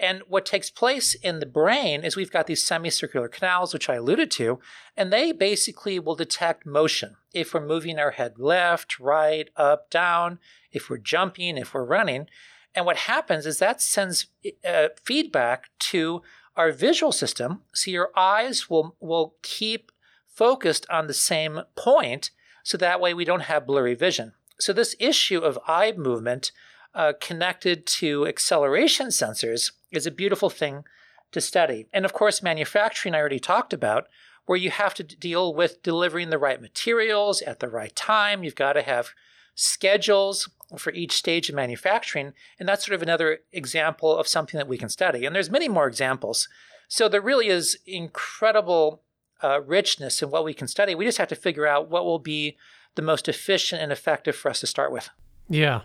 And 0.00 0.22
what 0.26 0.46
takes 0.46 0.70
place 0.70 1.14
in 1.14 1.40
the 1.40 1.46
brain 1.46 2.04
is 2.04 2.16
we've 2.16 2.32
got 2.32 2.46
these 2.46 2.62
semicircular 2.62 3.28
canals, 3.28 3.74
which 3.74 3.88
I 3.90 3.96
alluded 3.96 4.30
to, 4.32 4.58
and 4.96 5.12
they 5.12 5.30
basically 5.30 5.98
will 5.98 6.14
detect 6.16 6.64
motion. 6.64 7.16
If 7.34 7.52
we're 7.52 7.60
moving 7.60 7.98
our 7.98 8.12
head 8.12 8.38
left, 8.38 8.98
right, 8.98 9.50
up, 9.56 9.90
down, 9.90 10.38
if 10.72 10.88
we're 10.88 10.96
jumping, 10.96 11.58
if 11.58 11.74
we're 11.74 11.84
running. 11.84 12.28
And 12.74 12.86
what 12.86 12.96
happens 12.96 13.44
is 13.44 13.58
that 13.58 13.82
sends 13.82 14.28
uh, 14.66 14.88
feedback 15.04 15.68
to 15.80 16.22
our 16.56 16.72
visual 16.72 17.12
system. 17.12 17.60
So 17.74 17.90
your 17.90 18.10
eyes 18.16 18.70
will, 18.70 18.96
will 19.00 19.34
keep 19.42 19.92
focused 20.26 20.86
on 20.88 21.08
the 21.08 21.14
same 21.14 21.60
point. 21.76 22.30
So 22.62 22.78
that 22.78 23.00
way 23.00 23.12
we 23.12 23.26
don't 23.26 23.40
have 23.42 23.66
blurry 23.66 23.94
vision. 23.94 24.32
So 24.58 24.72
this 24.72 24.96
issue 24.98 25.40
of 25.40 25.58
eye 25.66 25.92
movement 25.92 26.52
uh, 26.94 27.12
connected 27.20 27.86
to 27.86 28.26
acceleration 28.26 29.08
sensors 29.08 29.72
is 29.90 30.06
a 30.06 30.10
beautiful 30.10 30.50
thing 30.50 30.84
to 31.32 31.40
study. 31.40 31.86
And 31.92 32.04
of 32.04 32.12
course, 32.12 32.42
manufacturing, 32.42 33.14
I 33.14 33.18
already 33.18 33.38
talked 33.38 33.72
about, 33.72 34.08
where 34.46 34.58
you 34.58 34.70
have 34.70 34.94
to 34.94 35.04
deal 35.04 35.54
with 35.54 35.82
delivering 35.82 36.30
the 36.30 36.38
right 36.38 36.60
materials 36.60 37.42
at 37.42 37.60
the 37.60 37.68
right 37.68 37.94
time. 37.94 38.42
You've 38.42 38.56
got 38.56 38.72
to 38.72 38.82
have 38.82 39.10
schedules 39.54 40.48
for 40.76 40.92
each 40.92 41.12
stage 41.12 41.48
of 41.48 41.54
manufacturing. 41.54 42.32
And 42.58 42.68
that's 42.68 42.86
sort 42.86 42.94
of 42.94 43.02
another 43.02 43.40
example 43.52 44.16
of 44.16 44.26
something 44.26 44.58
that 44.58 44.68
we 44.68 44.78
can 44.78 44.88
study. 44.88 45.24
And 45.24 45.34
there's 45.34 45.50
many 45.50 45.68
more 45.68 45.86
examples. 45.86 46.48
So 46.88 47.08
there 47.08 47.20
really 47.20 47.48
is 47.48 47.78
incredible 47.86 49.02
uh, 49.42 49.60
richness 49.62 50.22
in 50.22 50.30
what 50.30 50.44
we 50.44 50.54
can 50.54 50.66
study. 50.66 50.94
We 50.94 51.04
just 51.04 51.18
have 51.18 51.28
to 51.28 51.36
figure 51.36 51.66
out 51.66 51.88
what 51.88 52.04
will 52.04 52.18
be 52.18 52.56
the 52.96 53.02
most 53.02 53.28
efficient 53.28 53.80
and 53.80 53.92
effective 53.92 54.34
for 54.34 54.50
us 54.50 54.60
to 54.60 54.66
start 54.66 54.90
with. 54.90 55.10
Yeah 55.48 55.82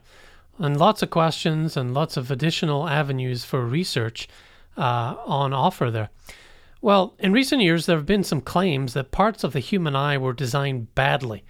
and 0.60 0.78
lots 0.78 1.02
of 1.02 1.10
questions 1.10 1.76
and 1.76 1.94
lots 1.94 2.18
of 2.18 2.32
additional 2.32 2.88
avenues 2.88 3.44
for 3.44 3.66
research 3.66 4.28
uh, 4.78 5.16
on 5.26 5.54
offer 5.54 5.92
there. 5.92 6.10
Well, 6.82 7.16
in 7.20 7.34
recent 7.34 7.62
years, 7.62 7.86
there 7.86 7.98
have 7.98 8.06
been 8.06 8.24
some 8.24 8.42
claims 8.42 8.94
that 8.94 9.12
parts 9.12 9.44
of 9.44 9.54
the 9.54 9.60
human 9.60 9.96
eye 9.96 10.18
were 10.18 10.34
designed 10.34 10.94
badly, 10.94 11.44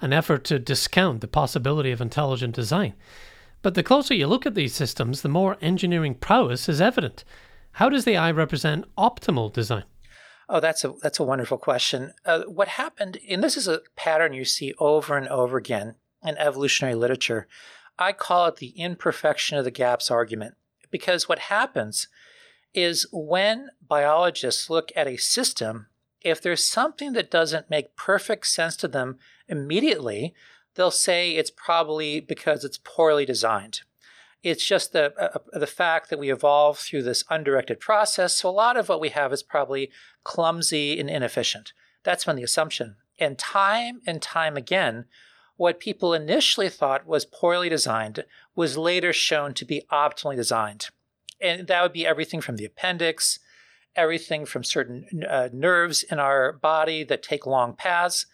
an 0.00 0.12
effort 0.12 0.44
to 0.44 0.58
discount 0.58 1.20
the 1.20 1.28
possibility 1.28 1.90
of 1.92 2.00
intelligent 2.00 2.54
design. 2.54 2.94
But 3.62 3.74
the 3.74 3.82
closer 3.82 4.12
you 4.12 4.26
look 4.26 4.44
at 4.44 4.54
these 4.54 4.74
systems, 4.74 5.22
the 5.22 5.28
more 5.28 5.56
engineering 5.60 6.14
prowess 6.14 6.68
is 6.68 6.80
evident. 6.80 7.24
How 7.72 7.88
does 7.88 8.04
the 8.04 8.16
eye 8.16 8.32
represent 8.32 8.84
optimal 8.98 9.52
design? 9.52 9.84
Oh, 10.48 10.60
that's 10.60 10.84
a 10.84 10.92
that's 11.00 11.20
a 11.20 11.24
wonderful 11.24 11.56
question. 11.56 12.12
Uh, 12.26 12.42
what 12.42 12.68
happened, 12.68 13.16
and 13.30 13.42
this 13.42 13.56
is 13.56 13.68
a 13.68 13.80
pattern 13.96 14.34
you 14.34 14.44
see 14.44 14.74
over 14.78 15.16
and 15.16 15.28
over 15.28 15.56
again 15.56 15.94
in 16.22 16.36
evolutionary 16.36 16.94
literature. 16.94 17.48
I 17.98 18.12
call 18.12 18.46
it 18.46 18.56
the 18.56 18.70
imperfection 18.70 19.58
of 19.58 19.64
the 19.64 19.70
gaps 19.70 20.10
argument 20.10 20.54
because 20.90 21.28
what 21.28 21.38
happens 21.38 22.08
is 22.74 23.06
when 23.12 23.68
biologists 23.86 24.70
look 24.70 24.90
at 24.96 25.06
a 25.06 25.16
system, 25.16 25.88
if 26.20 26.40
there's 26.40 26.66
something 26.66 27.12
that 27.12 27.30
doesn't 27.30 27.70
make 27.70 27.96
perfect 27.96 28.46
sense 28.46 28.76
to 28.76 28.88
them 28.88 29.18
immediately, 29.48 30.34
they'll 30.74 30.90
say 30.90 31.32
it's 31.32 31.50
probably 31.50 32.20
because 32.20 32.64
it's 32.64 32.78
poorly 32.78 33.26
designed. 33.26 33.80
It's 34.42 34.64
just 34.64 34.92
the, 34.92 35.12
uh, 35.18 35.38
uh 35.54 35.58
the 35.58 35.66
fact 35.66 36.10
that 36.10 36.18
we 36.18 36.32
evolved 36.32 36.80
through 36.80 37.02
this 37.02 37.24
undirected 37.30 37.80
process. 37.80 38.34
So 38.34 38.48
a 38.48 38.50
lot 38.50 38.76
of 38.76 38.88
what 38.88 39.00
we 39.00 39.10
have 39.10 39.32
is 39.32 39.42
probably 39.42 39.90
clumsy 40.24 40.98
and 40.98 41.10
inefficient. 41.10 41.72
That's 42.04 42.24
been 42.24 42.36
the 42.36 42.42
assumption. 42.42 42.96
And 43.18 43.38
time 43.38 44.00
and 44.06 44.20
time 44.20 44.56
again, 44.56 45.04
what 45.56 45.80
people 45.80 46.14
initially 46.14 46.68
thought 46.68 47.06
was 47.06 47.24
poorly 47.24 47.68
designed 47.68 48.24
was 48.54 48.76
later 48.76 49.12
shown 49.12 49.54
to 49.54 49.64
be 49.64 49.82
optimally 49.90 50.36
designed. 50.36 50.88
And 51.40 51.66
that 51.66 51.82
would 51.82 51.92
be 51.92 52.06
everything 52.06 52.40
from 52.40 52.56
the 52.56 52.64
appendix, 52.64 53.38
everything 53.96 54.46
from 54.46 54.64
certain 54.64 55.24
uh, 55.28 55.48
nerves 55.52 56.02
in 56.02 56.18
our 56.18 56.52
body 56.52 57.04
that 57.04 57.22
take 57.22 57.46
long 57.46 57.74
paths, 57.74 58.26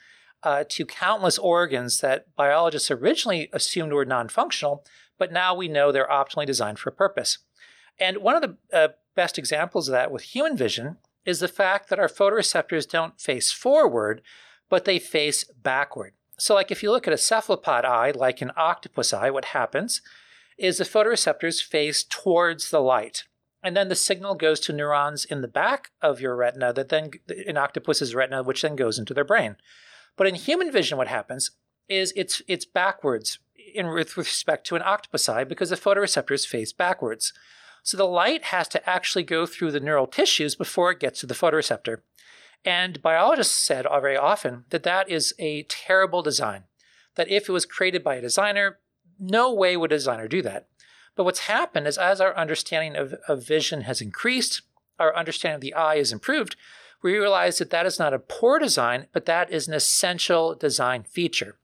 uh, 0.43 0.65
to 0.69 0.87
countless 0.87 1.39
organs 1.39 2.01
that 2.01 2.35
biologists 2.37 2.91
originally 2.91 3.49
assumed 3.53 3.93
were 3.93 4.05
non 4.05 4.29
functional, 4.29 4.85
but 5.19 5.33
now 5.33 5.55
we 5.55 5.69
know 5.69 5.91
they're 5.91 6.07
optimally 6.07 6.47
designed 6.47 6.79
for 6.79 6.91
a 6.91 6.93
purpose. 6.93 7.39
And 7.99 8.19
one 8.19 8.37
of 8.37 8.43
the 8.43 8.57
uh, 8.73 8.89
best 9.17 9.39
examples 9.39 9.89
of 9.89 9.93
that 9.93 10.13
with 10.13 10.23
human 10.23 10.57
vision 10.57 10.99
is 11.25 11.41
the 11.41 11.49
fact 11.49 11.91
that 11.91 11.99
our 11.99 12.09
photoreceptors 12.09 12.89
don't 12.89 13.21
face 13.21 13.51
forward, 13.51 14.23
but 14.69 14.85
they 14.85 14.99
face 14.99 15.45
backward. 15.61 16.13
So, 16.39 16.55
like 16.55 16.71
if 16.71 16.83
you 16.83 16.91
look 16.91 17.07
at 17.07 17.15
a 17.15 17.19
cephalopod 17.19 17.85
eye, 17.85 18.13
like 18.13 18.41
an 18.41 18.53
octopus 18.57 19.13
eye, 19.13 19.31
what 19.31 19.47
happens 19.47 20.01
is 20.57 20.79
the 20.79 20.85
photoreceptors 20.85 21.63
face 21.63 22.03
towards 22.03 22.71
the 22.71 22.81
light. 22.81 23.25
And 23.63 23.77
then 23.77 23.89
the 23.89 23.97
signal 23.97 24.35
goes 24.35 24.61
to 24.61 24.73
neurons 24.73 25.25
in 25.25 25.41
the 25.41 25.49
back 25.49 25.91
of 26.01 26.21
your 26.21 26.37
retina 26.37 26.73
that 26.73 26.91
then, 26.91 27.11
in 27.47 27.57
octopus's 27.57 28.15
retina, 28.15 28.43
which 28.43 28.63
then 28.63 28.77
goes 28.77 28.99
into 28.99 29.15
their 29.15 29.25
brain. 29.25 29.57
But 30.17 30.29
in 30.29 30.37
human 30.37 30.71
vision, 30.71 30.97
what 30.97 31.09
happens 31.09 31.51
is 31.89 32.13
it's, 32.15 32.41
it's 32.47 32.65
backwards 32.65 33.39
in, 33.75 33.89
with 33.89 34.17
respect 34.17 34.67
to 34.69 34.77
an 34.77 34.83
octopus 34.85 35.29
eye 35.29 35.45
because 35.45 35.71
the 35.71 35.77
photoreceptors 35.77 36.47
face 36.47 36.73
backwards. 36.73 37.33
So 37.83 37.97
the 37.97 38.05
light 38.05 38.45
has 38.45 38.69
to 38.69 38.89
actually 38.89 39.25
go 39.25 39.47
through 39.47 39.73
the 39.73 39.81
neural 39.81 40.07
tissues 40.07 40.55
before 40.55 40.93
it 40.93 41.01
gets 41.01 41.21
to 41.21 41.27
the 41.27 41.35
photoreceptor. 41.35 41.99
And 42.65 43.01
biologists 43.03 43.55
said 43.55 43.87
very 44.01 44.17
often 44.17 44.65
that 44.71 44.83
that 44.83 45.11
is 45.11 45.35
a 45.39 45.63
terrible 45.65 46.23
design, 46.23 46.65
that 47.15 47.29
if 47.29 47.49
it 47.49 47.53
was 47.53 47.67
created 47.67 48.03
by 48.03 48.17
a 48.17 48.21
designer, 48.21 48.79
no 49.19 49.53
way 49.53 49.77
would 49.77 49.93
a 49.93 49.97
designer 49.97 50.29
do 50.29 50.43
that. 50.43 50.69
But 51.17 51.25
what's 51.25 51.41
happened 51.41 51.87
is 51.87 51.99
as 51.99 52.21
our 52.21 52.37
understanding 52.37 52.97
of, 52.97 53.15
of 53.27 53.45
vision 53.45 53.83
has 53.83 54.01
increased, 54.01 54.63
our 54.99 55.15
understanding 55.17 55.57
of 55.57 55.61
the 55.61 55.75
eye 55.75 55.97
is 55.97 56.13
improved, 56.13 56.57
we 57.03 57.17
realize 57.17 57.59
that 57.59 57.71
that 57.71 57.87
is 57.87 57.99
not 57.99 58.15
a 58.15 58.19
poor 58.19 58.59
design, 58.59 59.07
but 59.13 59.27
that 59.27 59.51
is 59.51 59.69
an 59.69 59.75
essential 59.75 60.55
design 60.55 61.05
feature. 61.05 61.57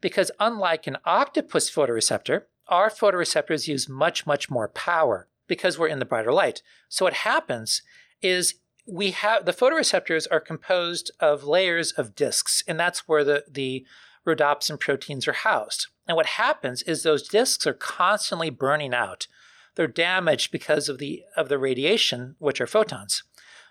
Because 0.00 0.30
unlike 0.38 0.86
an 0.86 0.98
octopus 1.04 1.70
photoreceptor, 1.70 2.42
our 2.68 2.90
photoreceptors 2.90 3.68
use 3.68 3.88
much, 3.88 4.26
much 4.26 4.50
more 4.50 4.68
power 4.68 5.28
because 5.46 5.78
we're 5.78 5.88
in 5.88 5.98
the 5.98 6.04
brighter 6.04 6.32
light. 6.32 6.62
So 6.88 7.04
what 7.04 7.14
happens 7.14 7.82
is 8.20 8.54
we 8.86 9.12
have 9.12 9.44
the 9.44 9.52
photoreceptors 9.52 10.26
are 10.30 10.40
composed 10.40 11.10
of 11.20 11.44
layers 11.44 11.92
of 11.92 12.14
discs, 12.14 12.62
and 12.66 12.78
that's 12.78 13.08
where 13.08 13.24
the, 13.24 13.44
the 13.50 13.86
rhodopsin 14.26 14.78
proteins 14.78 15.26
are 15.26 15.32
housed. 15.32 15.88
And 16.06 16.16
what 16.16 16.26
happens 16.26 16.82
is 16.82 17.02
those 17.02 17.28
discs 17.28 17.66
are 17.66 17.74
constantly 17.74 18.50
burning 18.50 18.94
out. 18.94 19.26
They're 19.74 19.86
damaged 19.86 20.50
because 20.52 20.88
of 20.88 20.98
the 20.98 21.22
of 21.36 21.48
the 21.48 21.58
radiation, 21.58 22.36
which 22.38 22.60
are 22.60 22.66
photons. 22.66 23.22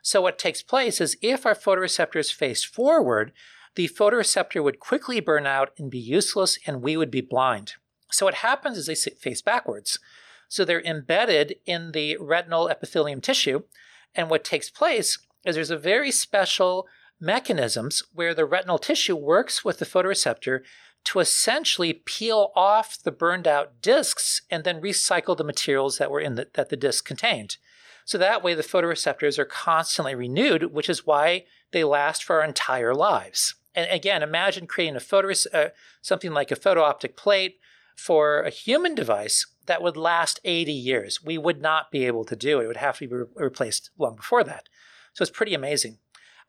So 0.02 0.22
what 0.22 0.38
takes 0.38 0.62
place 0.62 1.00
is 1.00 1.18
if 1.22 1.46
our 1.46 1.56
photoreceptors 1.56 2.34
face 2.34 2.64
forward, 2.64 3.32
the 3.76 3.88
photoreceptor 3.88 4.62
would 4.62 4.80
quickly 4.80 5.20
burn 5.20 5.48
out 5.48 5.72
and 5.78 5.90
be 5.90 6.00
useless, 6.00 6.60
and 6.68 6.82
we 6.82 6.98
would 6.98 7.12
be 7.12 7.22
blind. 7.22 7.74
So 8.12 8.26
what 8.26 8.36
happens 8.36 8.78
is 8.78 8.88
they 8.88 8.96
face 8.96 9.42
backwards. 9.42 10.00
So 10.50 10.66
they're 10.66 10.84
embedded 10.84 11.56
in 11.66 11.94
the 11.94 12.18
retinal 12.18 12.68
epithelium 12.68 13.22
tissue, 13.22 13.64
and 14.16 14.30
what 14.30 14.44
takes 14.44 14.70
place 14.70 15.18
is 15.46 15.56
there's 15.56 15.70
a 15.70 15.78
very 15.78 16.12
special 16.12 16.88
mechanisms 17.20 18.04
where 18.14 18.34
the 18.34 18.46
retinal 18.46 18.78
tissue 18.78 19.16
works 19.16 19.64
with 19.64 19.80
the 19.80 19.86
photoreceptor 19.86 20.62
to 21.06 21.20
essentially 21.20 21.94
peel 21.94 22.52
off 22.56 22.98
the 23.02 23.12
burned 23.12 23.48
out 23.48 23.82
discs 23.82 24.42
and 24.50 24.64
then 24.64 24.82
recycle 24.82 25.36
the 25.36 25.44
materials 25.44 25.98
that 25.98 26.12
were 26.12 26.20
in 26.20 26.36
the, 26.36 26.48
that 26.54 26.70
the 26.70 26.78
disc 26.78 27.06
contained. 27.06 27.58
So 28.06 28.18
that 28.18 28.44
way, 28.44 28.54
the 28.54 28.64
photoreceptors 28.64 29.38
are 29.38 29.46
constantly 29.46 30.16
renewed, 30.16 30.74
which 30.74 30.90
is 30.90 31.06
why 31.06 31.46
they 31.72 31.84
last 31.84 32.24
for 32.24 32.42
our 32.42 32.48
entire 32.48 32.94
lives. 32.94 33.56
And 33.76 33.90
again, 33.90 34.22
imagine 34.22 34.68
creating 34.68 34.96
a 34.96 35.02
photo, 35.02 35.34
uh, 35.54 35.70
something 36.02 36.32
like 36.32 36.52
a 36.52 36.56
photo 36.56 36.84
optic 36.84 37.16
plate 37.16 37.60
for 37.96 38.42
a 38.42 38.50
human 38.50 38.96
device 38.96 39.46
that 39.66 39.82
would 39.82 39.98
last 39.98 40.40
80 40.44 40.72
years. 40.72 41.24
We 41.24 41.38
would 41.38 41.62
not 41.62 41.92
be 41.92 42.06
able 42.06 42.26
to 42.26 42.36
do 42.36 42.60
it. 42.60 42.66
It 42.66 42.68
would 42.68 42.78
have 42.78 42.98
to 42.98 43.08
be 43.08 43.16
re- 43.16 43.26
replaced 43.36 43.92
long 43.98 44.16
before 44.16 44.44
that. 44.44 44.68
So 45.14 45.22
it's 45.22 45.32
pretty 45.32 45.54
amazing. 45.54 45.98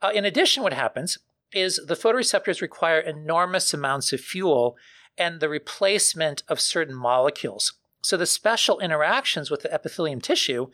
Uh, 0.02 0.10
in 0.14 0.24
addition, 0.24 0.62
what 0.62 0.72
happens 0.72 1.18
is 1.52 1.80
the 1.86 1.94
photoreceptors 1.94 2.60
require 2.60 2.98
enormous 2.98 3.72
amounts 3.72 4.12
of 4.12 4.20
fuel 4.20 4.76
and 5.16 5.40
the 5.40 5.48
replacement 5.48 6.42
of 6.48 6.60
certain 6.60 6.94
molecules. 6.94 7.74
So 8.02 8.16
the 8.16 8.26
special 8.26 8.80
interactions 8.80 9.50
with 9.50 9.62
the 9.62 9.72
epithelium 9.72 10.20
tissue 10.20 10.68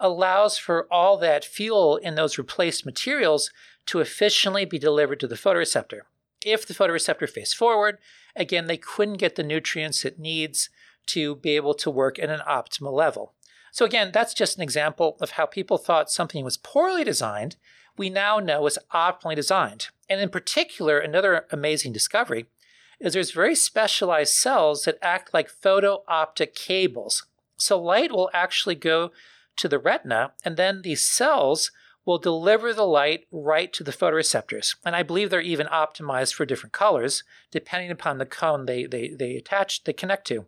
allows 0.00 0.58
for 0.58 0.92
all 0.92 1.16
that 1.18 1.44
fuel 1.44 1.96
in 1.96 2.14
those 2.14 2.36
replaced 2.36 2.84
materials 2.84 3.50
to 3.86 4.00
efficiently 4.00 4.64
be 4.64 4.78
delivered 4.78 5.20
to 5.20 5.28
the 5.28 5.36
photoreceptor. 5.36 6.00
If 6.44 6.66
the 6.66 6.74
photoreceptor 6.74 7.28
faced 7.28 7.56
forward, 7.56 7.98
again, 8.34 8.66
they 8.66 8.76
couldn't 8.76 9.16
get 9.18 9.36
the 9.36 9.42
nutrients 9.42 10.04
it 10.04 10.18
needs 10.18 10.68
to 11.06 11.36
be 11.36 11.56
able 11.56 11.74
to 11.74 11.90
work 11.90 12.18
at 12.18 12.30
an 12.30 12.40
optimal 12.48 12.92
level. 12.92 13.34
So, 13.72 13.84
again, 13.84 14.10
that's 14.12 14.34
just 14.34 14.56
an 14.56 14.62
example 14.62 15.16
of 15.20 15.32
how 15.32 15.46
people 15.46 15.78
thought 15.78 16.10
something 16.10 16.44
was 16.44 16.56
poorly 16.56 17.02
designed, 17.02 17.56
we 17.96 18.10
now 18.10 18.38
know 18.38 18.66
is 18.66 18.78
optimally 18.92 19.34
designed. 19.34 19.88
And 20.08 20.20
in 20.20 20.28
particular, 20.28 20.98
another 20.98 21.46
amazing 21.50 21.92
discovery 21.92 22.46
is 23.00 23.14
there's 23.14 23.32
very 23.32 23.54
specialized 23.54 24.32
cells 24.32 24.84
that 24.84 24.98
act 25.02 25.34
like 25.34 25.48
photo 25.48 26.04
optic 26.06 26.54
cables. 26.54 27.26
So, 27.56 27.80
light 27.80 28.12
will 28.12 28.30
actually 28.32 28.76
go 28.76 29.10
to 29.56 29.68
the 29.68 29.78
retina, 29.78 30.32
and 30.44 30.56
then 30.56 30.82
these 30.82 31.02
cells 31.02 31.70
will 32.04 32.18
deliver 32.18 32.72
the 32.72 32.86
light 32.86 33.26
right 33.32 33.72
to 33.72 33.82
the 33.82 33.92
photoreceptors. 33.92 34.76
And 34.84 34.94
I 34.94 35.02
believe 35.02 35.30
they're 35.30 35.40
even 35.40 35.66
optimized 35.68 36.34
for 36.34 36.44
different 36.44 36.72
colors, 36.72 37.24
depending 37.50 37.90
upon 37.90 38.18
the 38.18 38.26
cone 38.26 38.66
they, 38.66 38.84
they, 38.84 39.08
they 39.08 39.36
attach, 39.36 39.84
they 39.84 39.92
connect 39.92 40.26
to. 40.28 40.46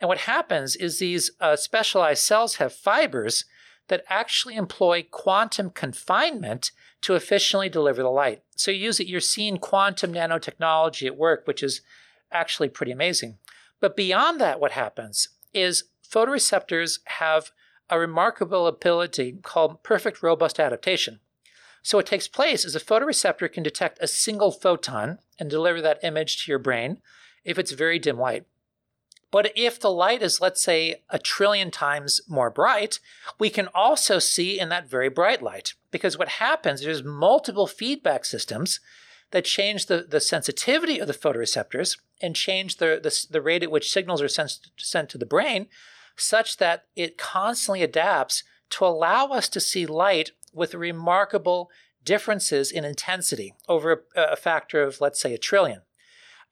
And 0.00 0.08
what 0.08 0.18
happens 0.18 0.76
is 0.76 0.98
these 0.98 1.30
uh, 1.40 1.56
specialized 1.56 2.22
cells 2.22 2.56
have 2.56 2.72
fibers 2.72 3.44
that 3.88 4.04
actually 4.08 4.54
employ 4.54 5.06
quantum 5.10 5.70
confinement 5.70 6.70
to 7.00 7.14
efficiently 7.14 7.68
deliver 7.68 8.02
the 8.02 8.10
light. 8.10 8.42
So 8.54 8.70
you 8.70 8.84
use 8.84 9.00
it, 9.00 9.06
you're 9.06 9.20
seeing 9.20 9.56
quantum 9.56 10.12
nanotechnology 10.12 11.06
at 11.06 11.16
work, 11.16 11.46
which 11.46 11.62
is 11.62 11.80
actually 12.30 12.68
pretty 12.68 12.92
amazing. 12.92 13.38
But 13.80 13.96
beyond 13.96 14.40
that, 14.40 14.60
what 14.60 14.72
happens 14.72 15.28
is 15.54 15.84
photoreceptors 16.08 17.00
have 17.04 17.50
a 17.90 17.98
remarkable 17.98 18.66
ability 18.66 19.38
called 19.42 19.82
perfect 19.82 20.22
robust 20.22 20.60
adaptation. 20.60 21.20
So 21.82 21.98
what 21.98 22.06
takes 22.06 22.28
place 22.28 22.64
is 22.64 22.76
a 22.76 22.80
photoreceptor 22.80 23.50
can 23.50 23.62
detect 23.62 23.98
a 24.02 24.06
single 24.06 24.50
photon 24.50 25.18
and 25.38 25.48
deliver 25.48 25.80
that 25.80 26.00
image 26.02 26.44
to 26.44 26.52
your 26.52 26.58
brain 26.58 27.00
if 27.44 27.58
it's 27.58 27.72
very 27.72 27.98
dim 27.98 28.18
light. 28.18 28.44
But 29.30 29.52
if 29.54 29.78
the 29.78 29.90
light 29.90 30.22
is, 30.22 30.40
let's 30.40 30.62
say, 30.62 31.02
a 31.10 31.18
trillion 31.18 31.70
times 31.70 32.20
more 32.28 32.50
bright, 32.50 32.98
we 33.38 33.50
can 33.50 33.68
also 33.74 34.18
see 34.18 34.58
in 34.58 34.70
that 34.70 34.88
very 34.88 35.10
bright 35.10 35.42
light. 35.42 35.74
Because 35.90 36.18
what 36.18 36.28
happens, 36.28 36.80
there's 36.80 37.04
multiple 37.04 37.66
feedback 37.66 38.24
systems 38.24 38.80
that 39.30 39.44
change 39.44 39.86
the, 39.86 40.06
the 40.08 40.20
sensitivity 40.20 40.98
of 40.98 41.06
the 41.06 41.12
photoreceptors 41.12 41.98
and 42.22 42.34
change 42.34 42.78
the, 42.78 42.98
the, 43.02 43.26
the 43.30 43.42
rate 43.42 43.62
at 43.62 43.70
which 43.70 43.92
signals 43.92 44.22
are 44.22 44.28
sent, 44.28 44.58
sent 44.78 45.10
to 45.10 45.18
the 45.18 45.26
brain 45.26 45.66
such 46.16 46.56
that 46.56 46.86
it 46.96 47.18
constantly 47.18 47.82
adapts 47.82 48.42
to 48.70 48.84
allow 48.84 49.26
us 49.26 49.48
to 49.50 49.60
see 49.60 49.86
light 49.86 50.32
with 50.52 50.74
remarkable 50.74 51.70
differences 52.04 52.70
in 52.70 52.84
intensity 52.84 53.54
over 53.68 54.04
a, 54.16 54.22
a 54.32 54.36
factor 54.36 54.82
of, 54.82 55.00
let's 55.00 55.20
say, 55.20 55.34
a 55.34 55.38
trillion. 55.38 55.82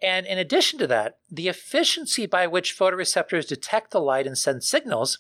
And 0.03 0.27
in 0.27 0.39
addition 0.39 0.79
to 0.81 0.87
that, 0.89 1.19
the 1.31 1.49
efficiency 1.49 2.27
by 2.27 2.47
which 2.47 2.79
photoreceptors 2.79 3.49
detect 3.49 3.91
the 3.91 4.01
light 4.01 4.27
and 4.27 4.37
send 4.37 4.63
signals 4.63 5.19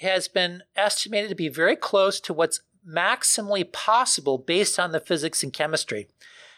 has 0.00 0.28
been 0.28 0.62
estimated 0.76 1.28
to 1.28 1.34
be 1.34 1.48
very 1.48 1.76
close 1.76 2.20
to 2.20 2.32
what's 2.32 2.60
maximally 2.88 3.70
possible 3.70 4.38
based 4.38 4.78
on 4.78 4.92
the 4.92 5.00
physics 5.00 5.42
and 5.42 5.52
chemistry. 5.52 6.08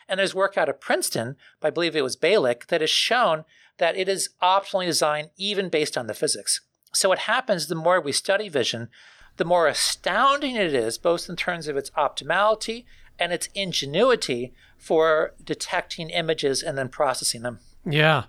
And 0.08 0.18
there's 0.18 0.34
work 0.34 0.56
out 0.56 0.68
of 0.68 0.80
Princeton, 0.80 1.36
I 1.62 1.70
believe 1.70 1.94
it 1.94 2.02
was 2.02 2.16
Bialek, 2.16 2.66
that 2.66 2.80
has 2.80 2.90
shown 2.90 3.44
that 3.78 3.96
it 3.96 4.08
is 4.08 4.30
optimally 4.42 4.86
designed 4.86 5.30
even 5.36 5.68
based 5.68 5.96
on 5.96 6.06
the 6.06 6.14
physics. 6.14 6.60
So, 6.92 7.08
what 7.08 7.20
happens 7.20 7.66
the 7.66 7.74
more 7.74 8.00
we 8.00 8.12
study 8.12 8.48
vision, 8.48 8.88
the 9.36 9.44
more 9.44 9.68
astounding 9.68 10.56
it 10.56 10.74
is, 10.74 10.98
both 10.98 11.28
in 11.28 11.36
terms 11.36 11.68
of 11.68 11.76
its 11.76 11.90
optimality 11.90 12.84
and 13.18 13.32
its 13.32 13.48
ingenuity 13.54 14.52
for 14.80 15.34
detecting 15.44 16.10
images 16.10 16.62
and 16.62 16.76
then 16.76 16.88
processing 16.88 17.42
them. 17.42 17.60
Yeah. 17.84 18.24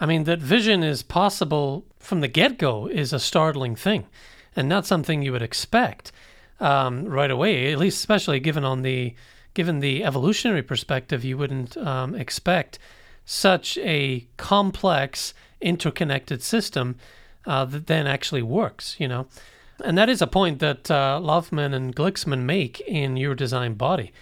I 0.00 0.06
mean, 0.06 0.24
that 0.24 0.40
vision 0.40 0.82
is 0.82 1.02
possible 1.02 1.84
from 1.98 2.22
the 2.22 2.28
get 2.28 2.58
go 2.58 2.86
is 2.86 3.12
a 3.12 3.20
startling 3.20 3.76
thing 3.76 4.06
and 4.56 4.68
not 4.68 4.86
something 4.86 5.22
you 5.22 5.32
would 5.32 5.42
expect 5.42 6.10
um, 6.58 7.04
right 7.04 7.30
away, 7.30 7.70
at 7.72 7.78
least, 7.78 7.98
especially 7.98 8.40
given 8.40 8.64
on 8.64 8.82
the 8.82 9.14
given 9.52 9.80
the 9.80 10.04
evolutionary 10.04 10.62
perspective, 10.62 11.24
you 11.24 11.36
wouldn't 11.36 11.76
um, 11.76 12.14
expect 12.14 12.78
such 13.24 13.76
a 13.78 14.26
complex, 14.36 15.34
interconnected 15.60 16.42
system 16.42 16.96
uh, 17.46 17.64
that 17.64 17.86
then 17.86 18.06
actually 18.06 18.42
works, 18.42 18.96
you 18.98 19.08
know. 19.08 19.26
And 19.84 19.98
that 19.98 20.08
is 20.08 20.22
a 20.22 20.26
point 20.26 20.60
that 20.60 20.90
uh, 20.90 21.20
and 21.22 21.96
Glicksman 21.96 22.42
make 22.42 22.80
in 22.80 23.16
Your 23.16 23.34
Design 23.34 23.74
Body. 23.74 24.12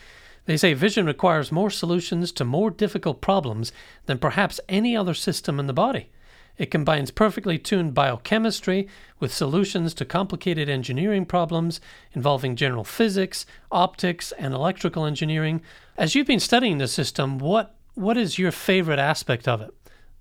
They 0.49 0.57
say 0.57 0.73
vision 0.73 1.05
requires 1.05 1.53
more 1.53 1.69
solutions 1.69 2.33
to 2.33 2.43
more 2.43 2.71
difficult 2.71 3.21
problems 3.21 3.71
than 4.07 4.17
perhaps 4.17 4.61
any 4.67 4.97
other 4.97 5.13
system 5.13 5.61
in 5.61 5.67
the 5.67 5.75
body. 5.75 6.09
It 6.57 6.71
combines 6.71 7.11
perfectly 7.11 7.59
tuned 7.59 7.93
biochemistry 7.93 8.89
with 9.21 9.31
solutions 9.31 9.93
to 9.93 10.07
complicated 10.07 10.71
engineering 10.71 11.27
problems 11.27 11.83
involving 12.15 12.57
general 12.57 12.83
physics, 12.83 13.45
optics, 13.71 14.33
and 14.39 14.55
electrical 14.55 15.05
engineering. 15.05 15.61
As 15.99 16.15
you've 16.15 16.27
been 16.27 16.41
studying 16.41 16.79
the 16.79 16.89
system, 16.89 17.39
what 17.39 17.75
what 17.93 18.17
is 18.17 18.39
your 18.39 18.51
favorite 18.51 18.99
aspect 18.99 19.47
of 19.47 19.61
it 19.61 19.75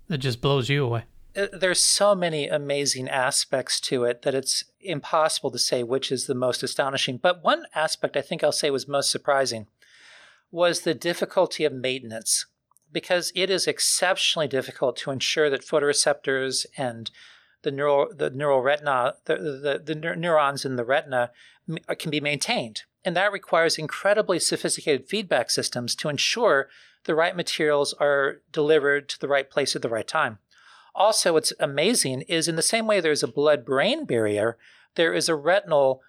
that 0.08 0.18
just 0.18 0.42
blows 0.42 0.68
you 0.68 0.84
away? 0.84 1.04
Uh, 1.34 1.46
there's 1.58 1.80
so 1.80 2.14
many 2.14 2.48
amazing 2.48 3.08
aspects 3.08 3.80
to 3.80 4.04
it 4.04 4.20
that 4.22 4.34
it's 4.34 4.64
impossible 4.82 5.50
to 5.52 5.58
say 5.58 5.82
which 5.82 6.12
is 6.12 6.26
the 6.26 6.34
most 6.34 6.62
astonishing. 6.62 7.16
But 7.16 7.42
one 7.42 7.64
aspect 7.74 8.14
I 8.14 8.20
think 8.20 8.44
I'll 8.44 8.52
say 8.52 8.68
was 8.68 8.86
most 8.86 9.10
surprising 9.10 9.68
was 10.50 10.80
the 10.80 10.94
difficulty 10.94 11.64
of 11.64 11.72
maintenance, 11.72 12.46
because 12.90 13.32
it 13.34 13.50
is 13.50 13.66
exceptionally 13.66 14.48
difficult 14.48 14.96
to 14.96 15.10
ensure 15.10 15.50
that 15.50 15.66
photoreceptors 15.66 16.66
and 16.76 17.10
the 17.62 17.70
neural 17.70 18.08
the 18.14 18.30
neural 18.30 18.62
retina 18.62 19.14
the, 19.24 19.36
the, 19.36 19.82
the 19.84 20.14
neurons 20.14 20.64
in 20.64 20.76
the 20.76 20.84
retina 20.84 21.30
uh, 21.88 21.94
can 21.96 22.08
be 22.08 22.20
maintained 22.20 22.82
and 23.04 23.16
that 23.16 23.32
requires 23.32 23.76
incredibly 23.76 24.38
sophisticated 24.38 25.08
feedback 25.08 25.50
systems 25.50 25.96
to 25.96 26.08
ensure 26.08 26.68
the 27.04 27.16
right 27.16 27.34
materials 27.34 27.94
are 27.94 28.42
delivered 28.52 29.08
to 29.08 29.18
the 29.18 29.26
right 29.26 29.50
place 29.50 29.74
at 29.74 29.82
the 29.82 29.88
right 29.88 30.06
time 30.06 30.38
also, 30.98 31.34
what's 31.34 31.52
amazing 31.60 32.22
is 32.22 32.48
in 32.48 32.56
the 32.56 32.62
same 32.62 32.88
way 32.88 33.00
there's 33.00 33.22
a 33.22 33.28
blood 33.28 33.64
brain 33.64 34.04
barrier, 34.04 34.58
there 34.96 35.14
is 35.14 35.28
a 35.28 35.36
retinal 35.36 36.02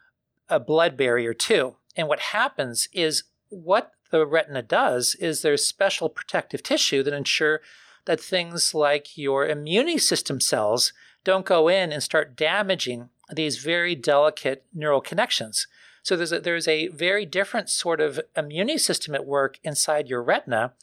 a 0.50 0.60
blood 0.60 0.98
barrier 0.98 1.32
too. 1.32 1.76
And 1.96 2.08
what 2.08 2.20
happens 2.20 2.90
is 2.92 3.26
what 3.50 3.92
the 4.12 4.26
retina 4.26 4.62
does 4.62 5.16
is 5.16 5.42
there's 5.42 5.66
special 5.66 6.10
protective 6.10 6.64
tissue 6.64 7.04
that 7.04 7.14
ensure 7.14 7.62
that 8.06 8.20
things 8.20 8.74
like 8.74 9.18
your 9.18 9.48
immune 9.48 10.00
system 10.00 10.40
cells 10.40 10.94
don't 11.24 11.46
go 11.46 11.68
in 11.68 11.92
and 11.92 12.02
start 12.02 12.36
damaging 12.36 13.10
these 13.32 13.58
very 13.58 13.96
delicate 13.96 14.66
neural 14.74 15.02
connections. 15.02 15.68
So 16.02 16.16
there's 16.16 16.32
a, 16.32 16.40
there's 16.40 16.68
a 16.68 16.88
very 16.88 17.26
different 17.26 17.70
sort 17.70 18.02
of 18.02 18.20
immune 18.36 18.80
system 18.80 19.14
at 19.14 19.26
work 19.26 19.60
inside 19.64 20.08
your 20.08 20.24
retina 20.24 20.74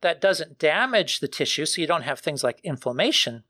that 0.00 0.20
doesn't 0.20 0.58
damage 0.58 1.20
the 1.20 1.28
tissue, 1.28 1.66
so 1.66 1.80
you 1.80 1.86
don't 1.86 2.02
have 2.02 2.18
things 2.18 2.42
like 2.42 2.60
inflammation, 2.64 3.44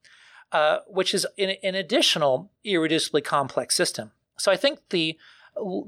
uh, 0.50 0.80
which 0.86 1.14
is 1.14 1.26
an, 1.38 1.54
an 1.62 1.74
additional 1.74 2.50
irreducibly 2.66 3.24
complex 3.24 3.74
system. 3.74 4.10
So 4.36 4.52
I 4.52 4.56
think 4.56 4.80
the 4.90 5.16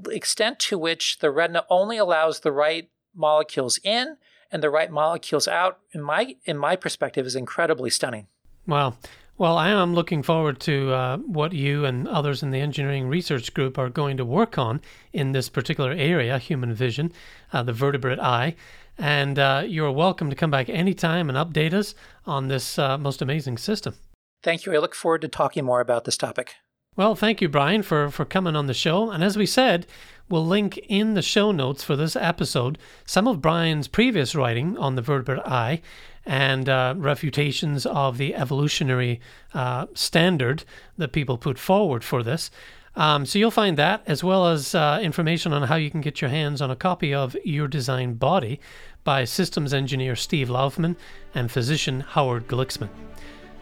extent 0.09 0.59
to 0.59 0.77
which 0.79 1.19
the 1.19 1.29
retina 1.29 1.65
only 1.69 1.97
allows 1.97 2.39
the 2.39 2.51
right 2.51 2.89
molecules 3.15 3.79
in 3.83 4.17
and 4.51 4.61
the 4.61 4.69
right 4.69 4.91
molecules 4.91 5.47
out, 5.47 5.79
in 5.91 6.01
my 6.01 6.35
in 6.45 6.57
my 6.57 6.75
perspective, 6.75 7.25
is 7.25 7.35
incredibly 7.35 7.89
stunning. 7.89 8.27
Wow. 8.67 8.95
Well, 9.37 9.57
I 9.57 9.69
am 9.69 9.93
looking 9.93 10.23
forward 10.23 10.61
to 10.61 10.93
uh, 10.93 11.17
what 11.17 11.51
you 11.51 11.83
and 11.83 12.07
others 12.07 12.41
in 12.41 12.51
the 12.51 12.61
engineering 12.61 13.09
research 13.09 13.53
group 13.53 13.77
are 13.77 13.89
going 13.89 14.15
to 14.15 14.23
work 14.23 14.57
on 14.57 14.79
in 15.11 15.33
this 15.33 15.49
particular 15.49 15.91
area, 15.91 16.37
human 16.37 16.73
vision, 16.73 17.11
uh, 17.51 17.61
the 17.61 17.73
vertebrate 17.73 18.19
eye. 18.19 18.55
And 18.97 19.37
uh, 19.37 19.63
you're 19.67 19.91
welcome 19.91 20.29
to 20.29 20.37
come 20.37 20.51
back 20.51 20.69
anytime 20.69 21.27
and 21.27 21.37
update 21.37 21.73
us 21.73 21.95
on 22.25 22.47
this 22.47 22.79
uh, 22.79 22.97
most 22.97 23.21
amazing 23.21 23.57
system. 23.57 23.95
Thank 24.41 24.65
you. 24.65 24.73
I 24.73 24.77
look 24.77 24.95
forward 24.95 25.21
to 25.23 25.27
talking 25.27 25.65
more 25.65 25.81
about 25.81 26.05
this 26.05 26.15
topic. 26.15 26.55
Well, 26.97 27.13
thank 27.13 27.41
you, 27.41 27.49
Brian, 27.49 27.83
for, 27.83 28.09
for 28.09 28.23
coming 28.23 28.55
on 28.55 28.67
the 28.67 28.73
show. 28.73 29.11
And 29.11 29.21
as 29.21 29.35
we 29.35 29.45
said, 29.45 29.85
we'll 30.29 30.45
link 30.45 30.77
in 30.87 31.13
the 31.13 31.21
show 31.21 31.51
notes 31.51 31.83
for 31.83 31.97
this 31.97 32.15
episode 32.15 32.77
some 33.05 33.27
of 33.27 33.41
Brian's 33.41 33.89
previous 33.89 34.33
writing 34.33 34.77
on 34.77 34.95
the 34.95 35.01
vertebrate 35.01 35.45
eye 35.45 35.81
and 36.25 36.69
uh, 36.69 36.93
refutations 36.97 37.85
of 37.85 38.17
the 38.17 38.33
evolutionary 38.33 39.19
uh, 39.53 39.87
standard 39.93 40.63
that 40.97 41.11
people 41.11 41.37
put 41.37 41.59
forward 41.59 42.03
for 42.03 42.23
this. 42.23 42.49
Um, 42.95 43.25
so 43.25 43.37
you'll 43.37 43.51
find 43.51 43.77
that 43.77 44.01
as 44.07 44.23
well 44.23 44.47
as 44.47 44.73
uh, 44.73 44.99
information 45.01 45.51
on 45.51 45.63
how 45.63 45.75
you 45.75 45.91
can 45.91 45.99
get 45.99 46.21
your 46.21 46.29
hands 46.29 46.61
on 46.61 46.71
a 46.71 46.77
copy 46.77 47.13
of 47.13 47.35
Your 47.43 47.67
Design 47.67 48.13
Body 48.13 48.61
by 49.03 49.25
systems 49.25 49.73
engineer 49.73 50.15
Steve 50.15 50.47
Laufmann 50.47 50.95
and 51.35 51.51
physician 51.51 51.99
Howard 51.99 52.47
Glicksman. 52.47 52.89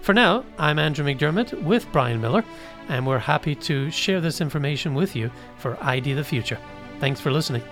For 0.04 0.14
now, 0.14 0.44
I'm 0.58 0.80
Andrew 0.80 1.06
McDiarmid 1.06 1.64
with 1.64 1.90
Brian 1.94 2.20
Miller, 2.20 2.44
and 2.90 3.08
we're 3.08 3.20
happy 3.20 3.56
to 3.56 3.90
share 3.90 4.20
this 4.20 4.42
information 4.42 4.96
with 4.96 5.16
you 5.16 5.32
for 5.58 5.82
ID 5.82 6.12
the 6.12 6.26
Future. 6.26 6.60
Thanks 7.00 7.22
for 7.22 7.32
listening. 7.32 7.64